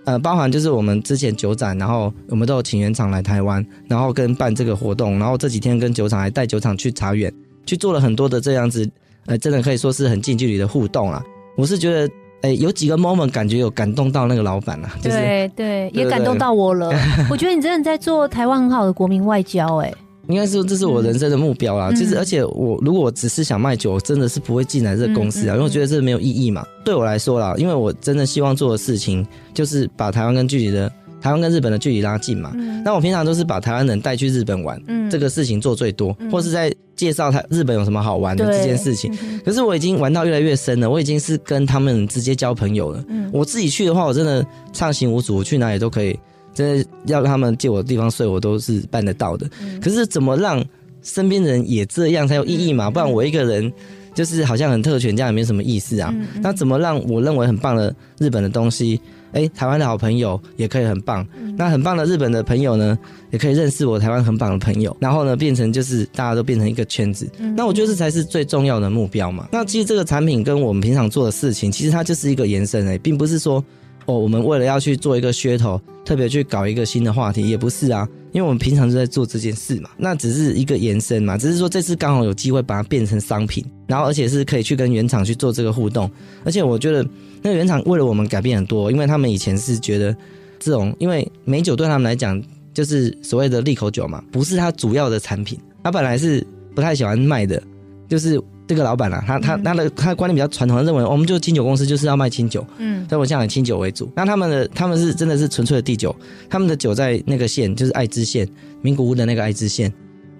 [0.04, 7.32] 呃，包含就是我们之前酒展，然后我们都有请原厂来台湾，然后跟办这个活动，然后这几天跟酒厂还带酒厂去茶园，
[7.66, 8.88] 去做了很多的这样子，
[9.26, 11.22] 呃，真的可以说是很近距离的互动啦。
[11.56, 12.12] 我是觉得，
[12.42, 16.90] 哎、有几个 moment 感觉有感动到那个老板啦，就是对对，也对感动到我了。
[17.30, 19.92] 我觉得你真的在做台湾很好的国民外交，哎，
[20.28, 21.90] 应该是这是我人生的目标啦。
[21.90, 26.64] 嗯其实，而且我如果我只是想卖酒，我真的是不会进来这个公司啊，因为我觉得这没有意义嘛。
[26.84, 32.52] 对我来说啦，因为我真的希望做的事情就是把台湾跟距离的台湾跟日本的距离拉近嘛。
[32.54, 39.12] 嗯那我平常都是把台湾人带去日本玩，嗯这个事情做最多，嗯或是在介绍他日本有什么好玩的这件事情。
[39.22, 43.04] 嗯可是我已经玩到越来越深了，我已经是跟他们直接交朋友了。
[43.08, 46.18] 嗯我自己去的话，我真的畅行无阻，我去哪里都可以，
[46.54, 49.48] 真的要他们借我的地方睡，我都是办得到的。
[49.60, 50.64] 嗯可是怎么让
[51.02, 52.90] 身边人也这样才有意义嘛？
[52.90, 53.72] 不然我一个人
[54.14, 56.14] 就是好像很特权，这样也没什么意思啊。
[56.40, 59.00] 那怎么让我认为很棒的日本的东西，
[59.32, 61.26] 哎，台湾的好朋友也可以很棒？
[61.36, 62.98] 嗯那很棒的日本的朋友呢，
[63.30, 67.28] 也可以认识我台湾很棒的朋友，然后呢，变成就是大家都变成一个圈子。
[67.38, 69.48] 嗯那我觉得这才是最重要的目标嘛。
[69.50, 73.62] 那其实这个产品跟我们平常做的事情，其实它就是一个延伸诶、并不是说
[74.06, 78.08] 哦，我们为了要去做一个噱头，特别去搞一个新的话题，也不是啊。
[78.32, 86.10] 因为我们平常就在做这件事嘛，那只是一个延伸嘛，只是说这次刚好有机会把它变成商品，然后而且是可以去跟原厂去做这个互动，
[86.42, 87.06] 而且我觉得
[87.42, 90.16] 那个原厂为了我们改变很多，因为他们以前是觉得
[90.58, 96.42] 这种，因为美酒对他们来讲就是所谓的利口酒嘛，不是它主要的产品，他本来是
[96.74, 97.62] 不太喜欢卖的，
[98.08, 98.40] 就是
[98.72, 103.06] 这个老板啊，他他他的他的观念比较传统，他认为我们就清酒公司就是要卖清酒，嗯。
[103.08, 104.10] 所以我现在以清酒为主。
[104.16, 106.14] 那他们的他们是真的是纯粹的地酒，
[106.48, 108.48] 他们的酒在那个县就是爱知县
[108.80, 109.92] 名古屋的那个爱知县，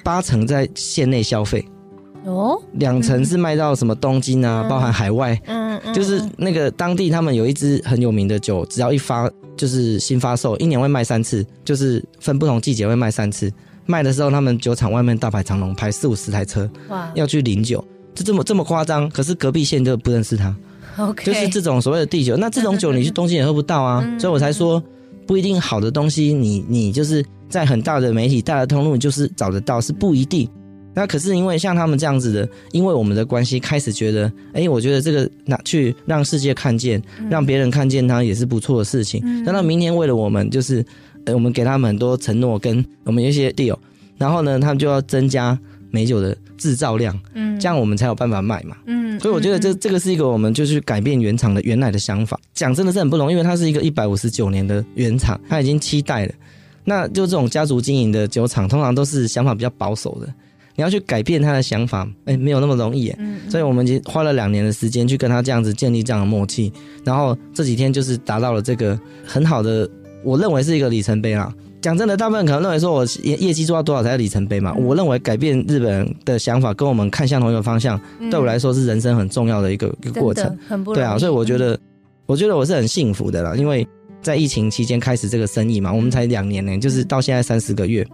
[0.03, 1.63] 八成在县内消费，
[2.25, 4.69] 哦，两成是卖到什么东京啊，嗯。
[4.71, 5.39] 包含海外。
[5.47, 13.51] 嗯嗯，就是那个当地他们有一支很有名的酒，只要一发就是新发售，一年会卖三次，就是分不同季节会卖三次。
[13.85, 17.11] 卖的时候，他们酒厂外面大排长龙，排四五十台车哇。
[17.17, 17.85] 要去领酒，
[18.15, 19.09] 就这么这么夸张。
[19.11, 20.55] 可是隔壁县就不认识他
[20.99, 22.37] ，，OK，就是这种所谓的地酒。
[22.37, 24.83] 那这种酒你去东京也喝不到啊，嗯所以我才说
[25.27, 30.49] 不一定好的东西你，你就是在很大的媒体、大的通路，你就是找得到，是不一定。
[30.95, 39.23] 那可是因为像他们这样子的，因为我们的关系，开始觉得，哎，我觉得这个拿去让世界看见，让别人看见它也是不错的事情。
[39.25, 40.85] 嗯那到明年为了我们，就是，
[41.25, 43.75] 呃，我们给他们很多承诺，跟我们有一些 deal，
[44.19, 45.59] 然后呢，他们就要增加
[45.93, 48.77] 美酒的制造量，嗯这样我们才有办法卖嘛。
[48.87, 52.37] 嗯，所以我觉得这这个是一个我们就去改变原厂的原来的想法。
[52.53, 56.33] 讲真的是很不容易，因为它是一个一百五十九年的原厂，它已经期待了。
[56.85, 60.27] 那就这种家族经营的酒厂，通常都是想法比较保守的。
[60.75, 63.17] 你要去改变他的想法，哎，没有那么容易耶。
[63.19, 66.73] 嗯，所以我们已经花了两年的时间去跟他这样子建立这样的默契，
[67.05, 69.87] 然后这几天就是达到了这个很好的，
[70.25, 71.53] 我认为是一个里程碑啦。
[71.83, 74.73] 讲真的，大部分可能认为说我业业绩做到多少才是里程碑嘛。
[74.75, 80.57] 我认为改变日本人的想法，跟我们看向同一个方向，对我来说是人生很重要的一个一个过程。
[80.69, 81.77] 很不对啊，所以我觉得，
[82.25, 83.87] 我觉得我是很幸福的啦，因为
[84.23, 88.07] 在疫情期间开始这个生意嘛，我们才两年呢，就是到现在三十个月，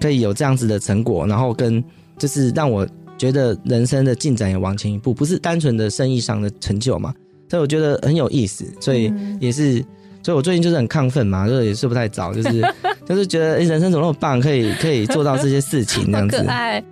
[0.00, 1.82] 可以有这样子的成果，然后跟
[2.16, 2.86] 就是让我
[3.18, 7.12] 觉得人生的进展也往前一步，不是单纯的生意上的成就嘛。
[7.50, 9.84] 所以我觉得很有意思，所以也是。
[10.26, 12.60] 所以，我最近就是很亢奋嘛，就是也睡不太早，就是
[13.06, 16.36] 就是觉得人生怎么那么棒，可以可以做到这些事情 这样子。
[16.36, 16.82] 可爱。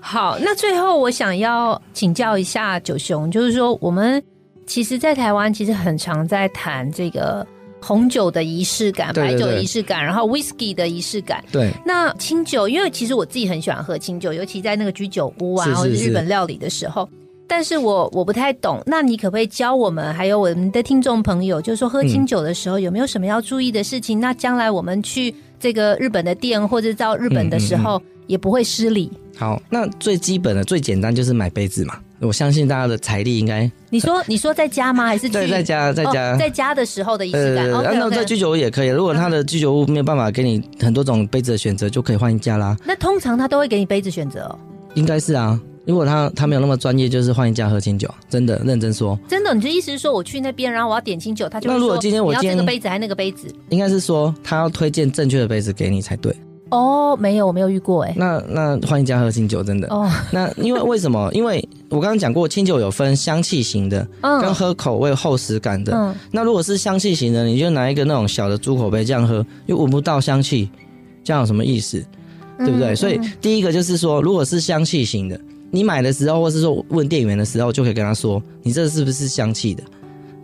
[0.00, 4.20] 好，那最后我想要请教一下九雄，就是说我们
[4.66, 7.46] 其实，在台湾其实很常在谈这个
[7.80, 11.44] 红酒的仪式感、白酒的仪式感，然后 whisky 的仪式感。
[11.52, 11.70] 对。
[11.86, 17.08] 那清酒，因为其实我自己很喜欢喝清酒，尤其在那个居酒屋啊，或者日本料理的时候。
[17.50, 24.20] 但是我我不太懂，那你可不可以教我们，还有我们的听众朋友，就是说喝清酒的时候有没有什么要注意的事情？
[24.20, 29.10] 那将来我们去这个日本的店或者到日本的时候，也不会失礼。
[29.36, 31.98] 好，那最基本的、最简单就是买杯子嘛。
[32.20, 33.68] 我相信大家的财力应该。
[33.88, 35.06] 你说你说在家吗？
[35.06, 37.68] 还是对在家在家在家的时候的仪式感？
[37.68, 38.88] 那在居酒屋也可以。
[38.88, 42.76] 如果他的居酒屋没有办法给你很多种杯子的选择，就可以换一家啦。
[42.86, 44.56] 那通常他都会给你杯子选择？
[44.94, 45.60] 应该是啊。
[45.90, 49.18] 如果他他没有那么专业，就是换一家喝清酒，真的认真说。
[49.28, 53.52] 真的，你的意思是说我去那边，然后我要点清酒，他就那如果今天我今天这个杯子还是那个杯子？
[53.70, 56.34] 应该是说他要推荐正确的杯子给你才对。
[56.70, 58.14] 哦，没有，我没有遇过哎。
[58.16, 59.88] 那那换一家喝清酒，真的。
[59.88, 60.08] 哦。
[60.30, 61.28] 那因为为什么？
[61.32, 65.92] 因为我刚刚讲过，清酒有分香气型的，跟喝口味厚实感的。
[65.92, 66.14] 嗯。
[66.30, 70.70] 那如果是香气型的，你就拿一个那种小的猪口杯这样喝，又闻不到香气，
[71.24, 72.00] 这样有什么意思？
[72.58, 72.94] 对不对？
[72.94, 75.40] 所以第一个就是说，如果是香气型的。
[75.70, 79.82] 你买的时候，或是说问店员的时候，就可以跟他说，你这是不是香气的，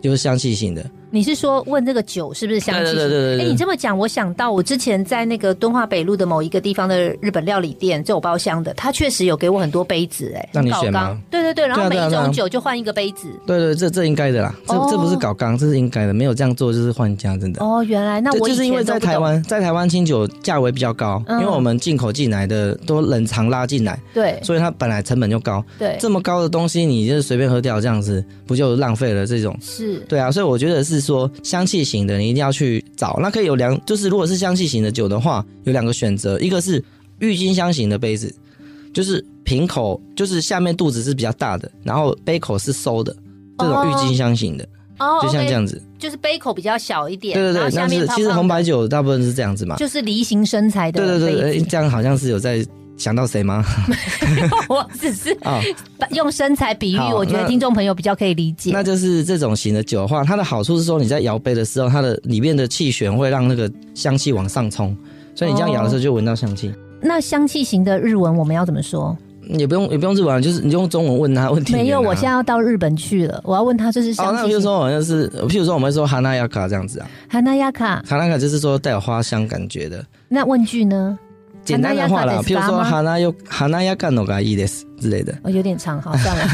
[0.01, 0.89] 就是香气型的。
[1.09, 2.83] 你是说问这个酒是不是香气？
[2.83, 3.45] 对对对对。
[3.45, 11.17] 哎，你这么讲，我想到我之前在那个敦化北路的某一个地方的日本料理店，就有包厢的，他确实有给我很多杯子，哎，让你选吗？
[11.31, 13.27] 对对对，然后每一种酒就换一个杯子。
[13.45, 17.63] 对对，这这应该的啦，这这不是搞刚，这是应该的，没有这样做就是换家，真的。
[17.63, 29.25] 哦，原来那我就是因为在台湾，在台湾清酒价位比较高，因为我们进口进来的都冷藏拉进来，对，所以它本来成本就高，对，这么高的东西你就随便喝掉，这样子不就浪费了？
[29.25, 31.77] 这种是对啊，所以我觉得是说香气。
[31.87, 36.83] 型的你一定要去找，那可以有两，就是如果是香气型的酒的话，有两个选择，一个是
[37.19, 38.35] 郁金香型的杯子，
[38.93, 43.15] 就是瓶口，就是下面肚子是比较大的，然后杯口是收的，
[43.57, 44.67] 这种郁金香型的，
[44.99, 52.65] 哦，就像这样子，就是杯口比较小一点，对对对，那是其实红白酒大部分是这样子嘛，就是梨形身材的，对对对，这样好像是有在。
[52.97, 53.63] 想到谁吗？
[54.67, 55.37] 我只是
[56.11, 58.71] 用身材比喻，我觉得听众朋友比较可以理解。
[58.73, 64.95] 那就是这种型的酒的话，它的好处是说你在摇杯的时候，它的里面的气旋会让那个香气往上冲，
[65.35, 66.73] 所以你这样摇的时候就闻到香气。
[66.99, 69.15] 那香气型的日文我们要怎么说？
[69.49, 71.71] 也不用也不用日文，就是你用中文问他问题。
[71.71, 80.05] 没有，我现在要到日本去了，我要问他这是香那比如说好像是，譬如说我们说哈娜亚卡这样子啊，哈娜亚卡，哈娜卡就是说带有花香感觉的。
[80.27, 81.17] 那问句呢？
[81.67, 84.65] 简单的话啦，比如说哈那又哈那亚干诺嘎伊的
[84.99, 86.45] 之类的，哦，有点长，好 算了。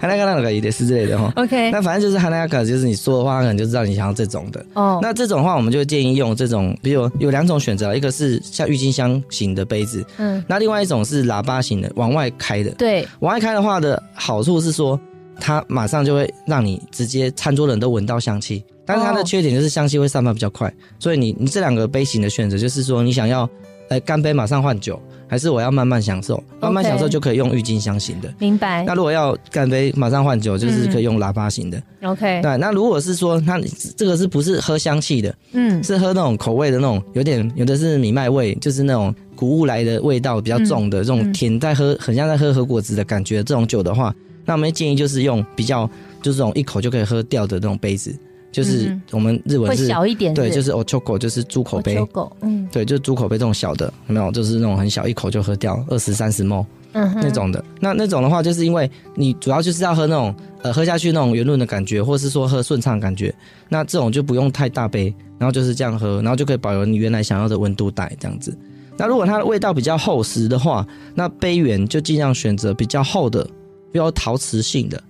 [0.00, 1.30] 哈那干诺嘎伊的是之类的哈。
[1.36, 4.64] OK，那反正就是哈那亚卡，就是你说的话，可能就知道你想要这种的。
[4.72, 12.70] 哦，那这种话，我们就建议用这种，比如有两种选择，一个是像郁金香型的杯子，嗯，那另外一种是喇叭型的，往外开的。
[12.72, 14.98] 对，往外开的话的好处是说，
[15.38, 23.48] 它马上就会让你直接餐桌人都闻到香气，但是它的缺点就是香气会散发比较快，所以你你这两个杯型的选择，就是说你想要。
[23.90, 26.40] 哎，干杯马上换酒，还是我要慢慢享受？
[26.60, 28.32] 慢慢享受就可以用郁金香型的。
[28.38, 28.84] 明白。
[28.84, 31.82] 那如果要干杯马上换酒，就是可以用喇叭型的。
[32.04, 32.40] OK。
[32.40, 33.60] 对，那如果是说，那
[33.96, 35.34] 这个是不是喝香气的？
[35.50, 43.42] 嗯，是喝那种口味的那种，有点有的是米麦味，就是那种谷物来的味道比较重的这种甜，在喝很像在喝核果子的感觉。
[43.42, 44.14] 这种酒的话，
[44.44, 45.84] 那我们建议就是用比较
[46.22, 48.14] 就是这种一口就可以喝掉的那种杯子。
[48.52, 51.96] 就是我们日文是小一点，对，就是 ochoko，就是猪口杯，
[52.40, 54.30] 嗯，对，就是猪口杯这种小的，有没有？
[54.32, 57.64] 就是那种很小，一口就喝掉二十三十 m 嗯，那种的。
[57.78, 63.32] 那那种的话，就是因为你主要就是要喝那种呃喝下去那种圆润的感觉，或是说喝顺畅感觉。
[63.68, 68.52] 那这种就不用太大杯，然后就是这样喝，然后就可以保留你原来想要的温度带这样子。
[68.96, 70.84] 那如果它的味道比较厚实的话，
[71.14, 73.44] 那杯缘就尽量选择比较厚的，
[73.92, 75.00] 比较陶瓷性的。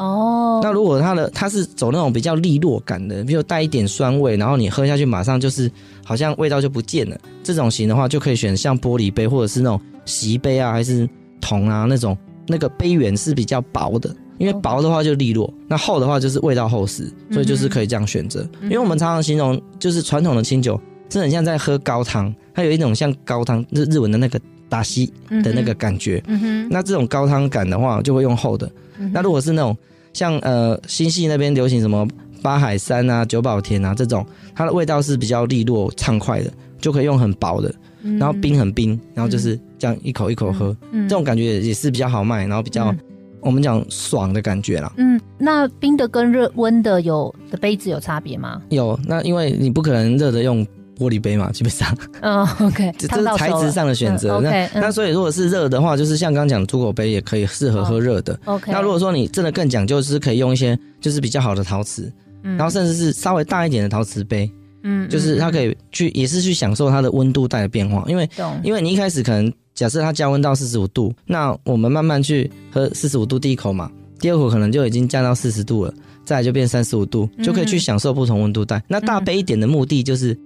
[0.00, 5.70] 哦，那如果它的它是走那种比较利落感的，比如带一点酸味，然后你喝下去马上就是
[6.02, 11.06] 好像味道就不见了，这种型的话就可以选像玻璃杯或者是那种锡杯啊，还是
[11.38, 18.48] 铜啊那种，那个杯缘是比较薄的，因为薄的话就利落，那厚的话就是味道厚实，所以就是可以这样选择。
[18.62, 20.80] 因为我们常常形容就是传统的清酒，
[21.10, 24.40] 是很像在喝高汤，它有一种像高汤日日文的那个
[24.70, 26.22] 达西的那个感觉。
[26.26, 28.70] 嗯哼，那这种高汤感的话，就会用厚的。
[29.12, 29.76] 那如果是那种
[30.12, 32.06] 像呃新系那边流行什么
[32.42, 34.24] 八海山啊、九宝田啊这种，
[34.54, 37.74] 它的味道是比较利落畅快的，就可以用很薄的，
[38.18, 41.08] 然后冰很冰，然后就是这样一口一口喝，嗯。
[41.08, 42.98] 这种感觉也也是比较好卖，然后比较、嗯。
[43.42, 44.92] 我们讲爽的感觉啦。
[44.98, 48.60] 嗯，那冰的跟热温的有的杯子有差别吗？
[48.68, 50.66] 有那因为你不可能热的用
[51.00, 51.96] 玻璃杯嘛，基本上。
[52.20, 54.38] 嗯， OK， 这这是材质上的选择。
[54.40, 58.38] 那那所以如果是热的话，就是像刚刚讲的猪口杯也可以适合喝热的。
[58.44, 62.56] OK，那如果说你真的更讲究，是可以用一些就是比较好的陶瓷，嗯。
[62.58, 64.50] 然后甚至是稍微大一点的陶瓷杯，
[64.82, 68.28] 嗯就是它可以以去也是去享受它的温度带的变化，因为，
[68.62, 75.94] 因为你一开始可能假设它加温到四十五度，那我们慢慢去喝四十五度第一口嘛，第二口可能就已经降到四十度了，
[76.24, 78.82] 再来就变三十五度，嗯就可以去享受不同温度带。
[78.88, 80.36] 那大杯一点的目的就是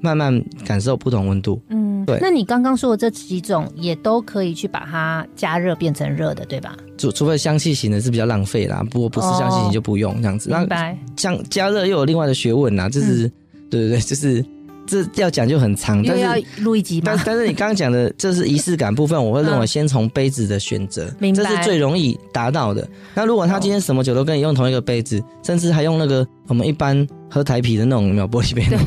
[0.00, 1.60] 慢慢感受不同温度。
[1.70, 6.76] 嗯，对那你刚刚说的这几种也都可以去把它加热变成热的，对吧？
[6.98, 10.48] 除除非香气型的是比较浪费啦，不过不是香气型就不用这样子。
[10.50, 13.30] 那明白，像加热又有另外的学问啦，就是、
[13.70, 14.44] 对对对，就 是
[14.86, 16.46] 这要讲就很长，但是。
[16.62, 17.22] 录一集嘛但？
[17.26, 22.88] 但是你刚刚讲的，这是仪式感部分，我会认为先从杯子的选择，明白这是最容易达到的。
[23.12, 28.78] 那如果他今天什么酒都跟你用同一个杯子，甚至还用那个我们一般喝台啤的那种有没有玻璃杯对，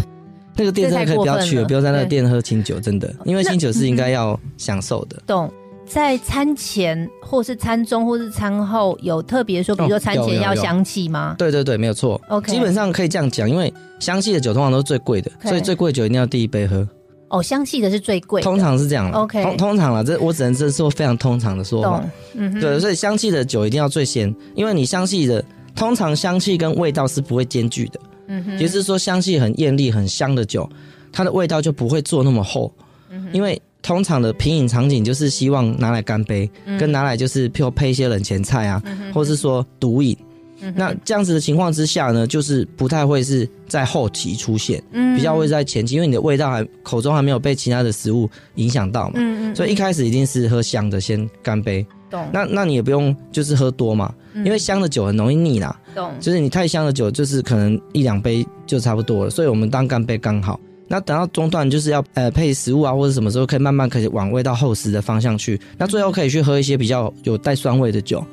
[0.60, 5.18] 那个店真的可以不要去了，不要在那个店喝清酒，真的，因为清酒是应该要享受的。
[5.26, 5.52] 懂。
[5.88, 11.34] 在餐前或是餐中或是餐后有特别说，比如说哦餐前要香气吗？
[11.40, 12.22] 对对对，没有错。
[12.30, 16.88] OK 基本上可以这样讲，因为香气的酒通常都是最贵的所以最贵的酒一定要第一杯喝。
[17.30, 19.18] 哦，香气的是最贵，通常是这样啦。
[19.18, 22.04] OK 通通常了，这我只能这说非常通常的说法
[22.36, 25.44] 对，所以香气的酒一定要最先，因为你香气的
[25.76, 28.00] 通常香气跟味道是不会兼具的，
[28.58, 30.70] 也就是说香气很艳丽、很香的酒，
[31.12, 32.72] 它的味道就不会做那么厚，
[33.10, 36.78] 嗯因为通常的品饮场景就是希望拿来干杯，嗯。
[36.78, 38.82] 跟拿来就是譬如配一些冷前菜啊，
[39.14, 40.18] 或是说毒饮。
[40.62, 51.86] 嗯那这样子的情况之下呢，就是不太会是在后期出现，嗯比较会在前期，因为你的味道还口中还没有被其他的食物影响到嘛，嗯嗯，所以一开始一定是喝香的先干杯。
[52.10, 55.80] 懂那那你也不用就是喝多嘛，嗯因为香的酒很容易腻啦。
[55.94, 60.60] 懂，就是你太香的酒，就是可能一两杯就差不多了，所以我们当干杯刚好。
[60.92, 65.62] 那等到中段就是要呃配食物啊，或者什么时候可以慢慢可以往味道厚实的方向去。
[65.78, 68.26] 那最后可以去喝一些比较有带酸味的酒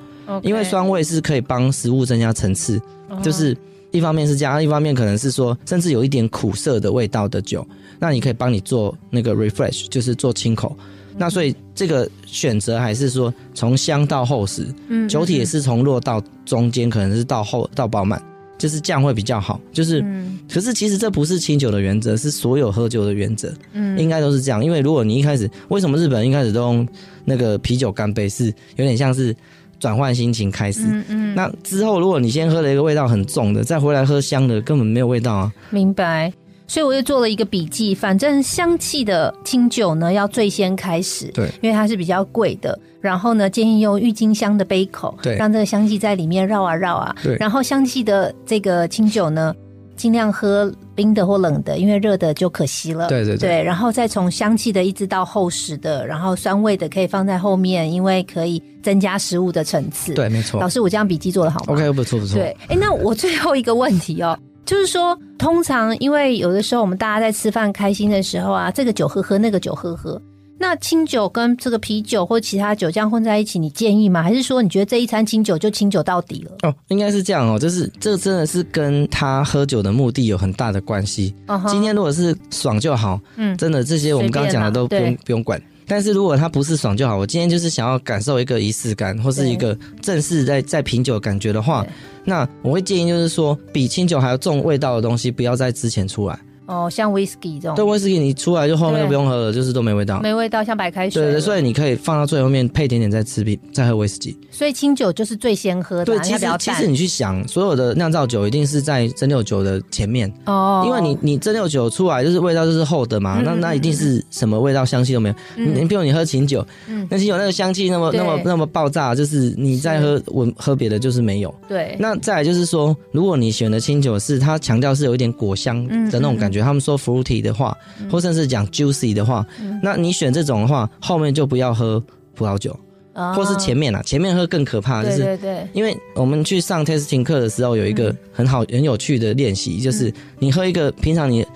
[0.42, 3.56] 因为酸味是可以帮食物增加层次，哦就是
[3.90, 7.66] 一方面是这样，一方面可能是说甚至有一点苦涩的味道的酒，
[7.98, 10.76] 那你可以帮你做那个 refresh，就是做清口。
[11.18, 18.22] 那所以这个选择还是说从香到厚实，嗯酒体也是从弱到中间，可能是到厚到饱满，
[18.58, 19.58] 就是这样会比较好。
[19.72, 24.62] 就是，嗯可是其实这不是清酒的原则，是所有喝酒的原则，嗯应该都是这样。
[24.62, 26.86] 因为如果你一开始，为什么日本人一开始都用
[27.24, 29.34] 那个啤酒干杯，是有点像是
[29.78, 30.82] 转换心情开始。
[30.84, 35.52] 嗯嗯，那之后，如果你先喝了一个味道很重的，再回来喝香的，根本没有味道啊。
[35.70, 36.32] 明白。
[36.68, 42.76] 所以我就做了一个笔记，反正香气的清酒呢要最先开始，对，因为它是比较贵的。
[43.00, 47.14] 然后呢，建议用郁金香的杯口，对让这个香气在里面绕啊绕啊。
[47.22, 49.54] 对然后香气的这个清酒呢，
[49.96, 53.08] 尽量喝冰的或冷的，因为热的就可惜了。
[53.08, 60.68] 对对对对，然后再从香气的一直到厚实的，然后酸味的可以放在后面，因为可以增加食物的层次。，对，没错老。
[60.68, 62.38] 师，我这样笔记做的好吗 OK，不错不错。
[62.38, 70.20] 对，哎，那我最后一个问题哦，就是说，通常因为有的时候我们大家在吃饭开心的时候啊，这个酒喝喝，那个酒喝喝，
[70.58, 74.22] 那清酒跟这个啤酒或其他酒这样混在一起，你建议吗？
[74.22, 76.52] 还是说你觉得这一餐清酒就清酒到底了？
[76.62, 81.34] 哦，应该是这样哦，就是这真的是跟他喝酒的目的有很大的关系。
[81.68, 85.60] 今天如果是爽就好，嗯真的这些我们刚刚讲的都不用不用管。
[85.88, 91.86] 但是如果他不是爽就好，我今天就是想要感受一个仪式感，或是一个正式在在品酒的感觉的话，
[92.24, 96.36] 那我会建议就是说，比清酒还要重味道的东西不要在之前出来。
[96.66, 100.20] 哦，像 whisky 这对种威士忌你出来就后面对就不用喝了，就是都没味道。
[100.20, 101.22] 没味道，像白开水。
[101.22, 104.36] 对对，所以你可以放到最后面配点点再吃啤，再喝威士忌。
[104.50, 115.34] 所以清酒就是最先喝的对，啊，其实其实你去想，所有的酿造酒一定是在蒸馏酒的前面，哦，因为你你蒸馏酒出来就是味道就是厚的嘛，嗯那那一定是什么味道香气都没有。
[115.56, 121.54] 嗯你比如你喝琴酒，嗯那琴酒那个香气那么那么那么爆炸，就是你再喝我喝别的就是没有。
[121.68, 127.76] 对，那再来就是说，如果你选的清酒是它强调是有一点果香嗯的那种感觉，他们说 fruity 的话，
[128.10, 129.78] 或甚至讲 juicy 的话，嗯。
[129.82, 132.02] 那你选这种的话，后面就不要喝
[132.34, 132.78] 葡萄酒，
[133.14, 141.46] 哦或是前面啦，前面喝更可怕，就是对对，因为我们去上 testing 课的时候，有一个很好、很有趣的练习，就是你喝一个平常你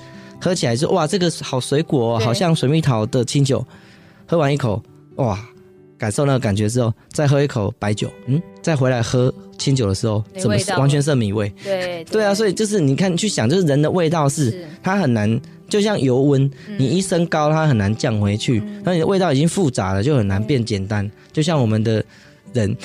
[0.41, 3.65] 喝起来是哇，这个好水果，好像水蜜桃的清酒。
[4.27, 4.81] 喝完一口，
[5.17, 5.37] 哇，
[6.01, 11.53] 感受那个感觉之后，再喝一口白酒，嗯，再回来喝清酒的时候，怎么完全是米味？
[11.63, 18.63] 对对啊，所以就是你看去想，就是人的味道是它很难，就像油温，你一升高，它很难降回去。
[18.83, 21.09] 那你的味道已经复杂了，就很难变简单。
[21.33, 22.03] 就像我们的
[22.55, 22.75] 人。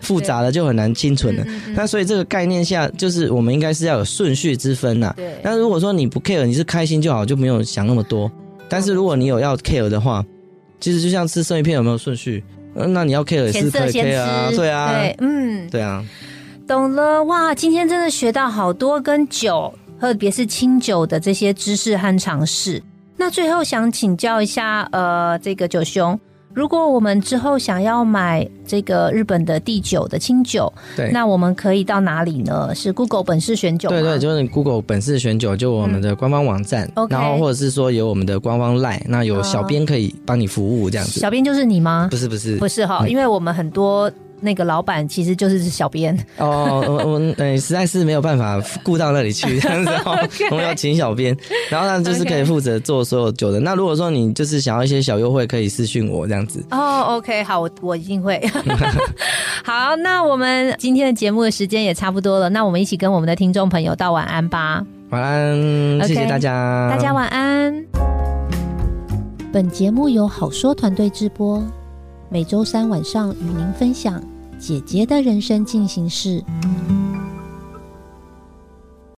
[0.00, 1.44] 复杂了就很难清纯了，
[1.74, 5.12] 那所以这个概念下，就是我们应该是要有顺序之分呐。
[5.14, 5.34] 对。
[5.44, 8.32] 那如果说你不 care，你是开心就好，就没有想那么多。
[8.66, 10.24] 但是如果你有要 care 的话，
[10.80, 12.42] 其实就像吃生鱼片有没有顺序？
[12.74, 16.04] 嗯，那你要 care 也是可以 care 啊，对啊，对，嗯，对啊。
[16.66, 17.52] 懂了哇！
[17.52, 22.80] 今天真的学到好多跟酒，特别是清酒的这些知识和常识。
[23.16, 26.18] 那最后想请教一下，呃，这个九兄。
[26.52, 32.74] 如果我们之后想要买这个日本的第九的清酒，对，那我们可以到哪里呢？
[32.74, 41.20] 是 Google 本市选酒，对对，就是 Google 本市选酒，就我们的官方网站，然后或者是说有我们的官方 Line，那有小编可以帮你服务这样子。
[41.20, 42.08] 小编就是你吗？
[42.10, 44.10] 不是不是不是哈，因为我们很多。
[44.40, 49.90] 那个老板其实就是小编哦，我我呃实在是没有办法顾到那里去这样子，
[50.50, 51.36] 我们要请小编，
[51.68, 53.60] 然后呢就是可以负责做所有酒的。
[53.60, 56.64] 那如果说你就是想要一些小优惠，可以私讯我这样子。
[56.70, 58.40] 哦，OK，好，我我一定会。
[59.64, 64.84] 好，那我们今天的节目的时间也差不多了，那我们一起跟我们的听众朋友道晚安吧。
[65.10, 67.84] 晚安，谢谢大家，大家晚安。
[69.52, 71.62] 本节目由好说团队直播。
[72.32, 74.22] 每周三晚上与您分享
[74.60, 76.44] 姐姐的人生进行式。